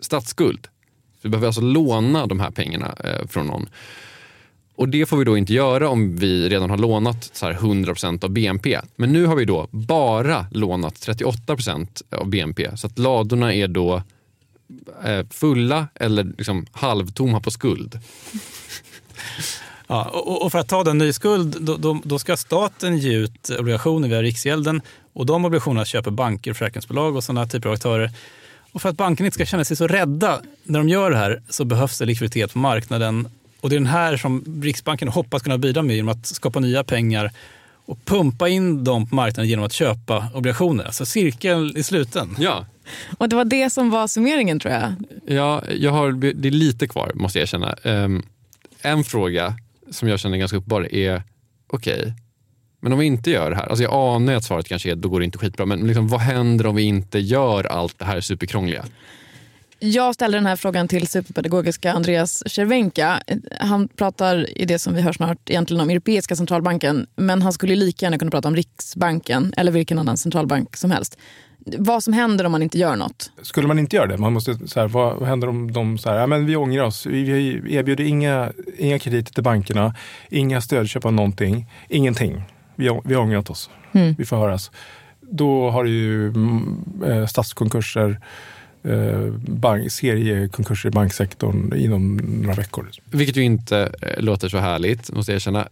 [0.00, 0.68] statsskuld.
[1.22, 3.68] Vi behöver alltså låna de här pengarna eh, från någon.
[4.74, 7.94] Och Det får vi då inte göra om vi redan har lånat så här 100
[8.22, 8.80] av BNP.
[8.96, 12.76] Men nu har vi då bara lånat 38% av BNP.
[12.76, 14.02] Så att ladorna är då
[15.04, 18.00] eh, fulla eller liksom halvtomma på skuld.
[19.90, 23.50] Ja, och, och, för att ta den nyskuld, då, då, då, ska staten ge ut
[23.58, 28.10] obligationer via Riksgälden och de obligationerna köper banker, försäkringsbolag och sådana typer av aktörer.
[28.72, 31.42] Och för att bankerna inte ska känna sig så rädda när de gör det här
[31.48, 33.28] så behövs det likviditet på marknaden.
[33.60, 36.84] Och det är den här som Riksbanken hoppas kunna bidra med genom att skapa nya
[36.84, 37.32] pengar
[37.88, 40.84] och pumpa in dem på marknaden genom att köpa obligationer.
[40.84, 42.36] Alltså cirkeln i sluten.
[42.38, 42.66] Ja.
[43.18, 44.92] Och det var det som var summeringen tror jag.
[45.26, 47.76] Ja, jag har, det är lite kvar måste jag erkänna.
[47.82, 48.22] Um,
[48.82, 49.54] en fråga
[49.90, 51.22] som jag känner ganska uppenbar är,
[51.66, 52.12] okej, okay,
[52.80, 55.08] men om vi inte gör det här, alltså jag anar att svaret kanske är då
[55.08, 58.20] går det inte skitbra, men liksom, vad händer om vi inte gör allt det här
[58.20, 58.84] superkrångliga?
[59.80, 63.22] Jag ställde den här frågan till superpedagogiska Andreas Cervenka.
[63.60, 67.76] Han pratar i det som vi hör snart egentligen om Europeiska centralbanken men han skulle
[67.76, 71.18] lika gärna kunna prata om Riksbanken eller vilken annan centralbank som helst.
[71.78, 73.32] Vad som händer om man inte gör något?
[73.42, 74.16] Skulle man inte göra det?
[74.16, 77.06] Man måste, så här, vad händer om de säger ja, men vi ångrar oss.
[77.06, 79.94] Vi erbjuder inga, inga krediter till bankerna,
[80.28, 82.42] inga stödköp av någonting, ingenting
[82.78, 83.70] vi, vi har ångrat oss.
[83.92, 84.14] Mm.
[84.18, 84.70] Vi får höras.
[85.20, 88.20] Då har du ju mm, eh, statskonkurser,
[88.82, 92.90] eh, bank, seriekonkurser i banksektorn inom några veckor.
[93.04, 95.68] Vilket ju inte eh, låter så härligt, måste jag erkänna.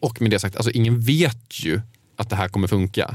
[0.00, 1.80] Och med det sagt, alltså ingen vet ju
[2.16, 3.14] att det här kommer funka.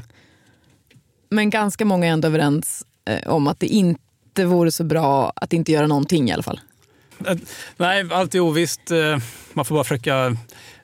[1.30, 5.53] Men ganska många är ändå överens eh, om att det inte vore så bra att
[5.53, 6.59] inte göra någonting i alla fall.
[7.28, 7.38] Eh,
[7.78, 8.91] nej, allt är ovisst.
[8.91, 9.17] Eh,
[9.53, 10.38] man får bara försöka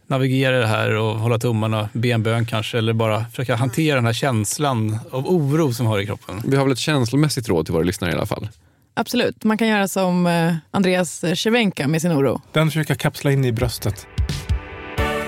[0.07, 4.05] navigera det här och hålla tummarna, be en bön kanske, eller bara försöka hantera den
[4.05, 6.41] här känslan av oro som har i kroppen.
[6.45, 8.47] Vi har väl ett känslomässigt råd till våra lyssnare i alla fall.
[8.93, 12.41] Absolut, man kan göra som eh, Andreas Cervenka med sin oro.
[12.51, 14.07] Den försöker kapsla in i bröstet.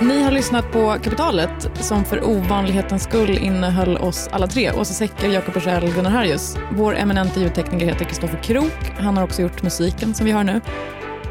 [0.01, 4.71] Ni har lyssnat på Kapitalet som för ovanlighetens skull innehöll oss alla tre.
[4.71, 6.57] Åsa Secker, Jakob Bursell, Gunnar Harjus.
[6.71, 8.91] Vår eminenta ljudtekniker heter Kristoffer Krook.
[8.97, 10.61] Han har också gjort musiken som vi hör nu.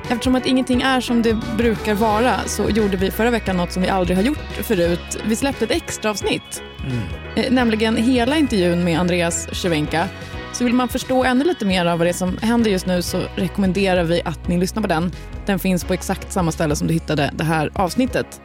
[0.09, 3.83] Eftersom att ingenting är som det brukar vara så gjorde vi förra veckan något som
[3.83, 5.19] vi aldrig har gjort förut.
[5.25, 6.63] Vi släppte ett extra avsnitt.
[6.85, 6.99] Mm.
[7.37, 10.09] Eh, nämligen hela intervjun med Andreas Cervenka.
[10.53, 13.03] Så vill man förstå ännu lite mer av vad det är som händer just nu
[13.03, 15.13] så rekommenderar vi att ni lyssnar på den.
[15.47, 18.41] Den finns på exakt samma ställe som du hittade det här avsnittet.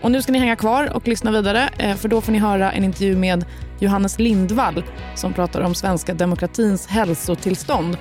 [0.00, 2.72] Och nu ska ni hänga kvar och lyssna vidare eh, för då får ni höra
[2.72, 3.44] en intervju med
[3.78, 4.84] Johannes Lindvall
[5.14, 7.96] som pratar om svenska demokratins hälsotillstånd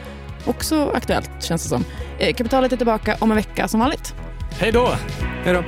[0.49, 1.85] Också aktuellt känns det som.
[2.19, 4.15] Eh, kapitalet är tillbaka om en vecka som vanligt.
[4.59, 4.89] Hej då!
[5.43, 5.63] Hej då!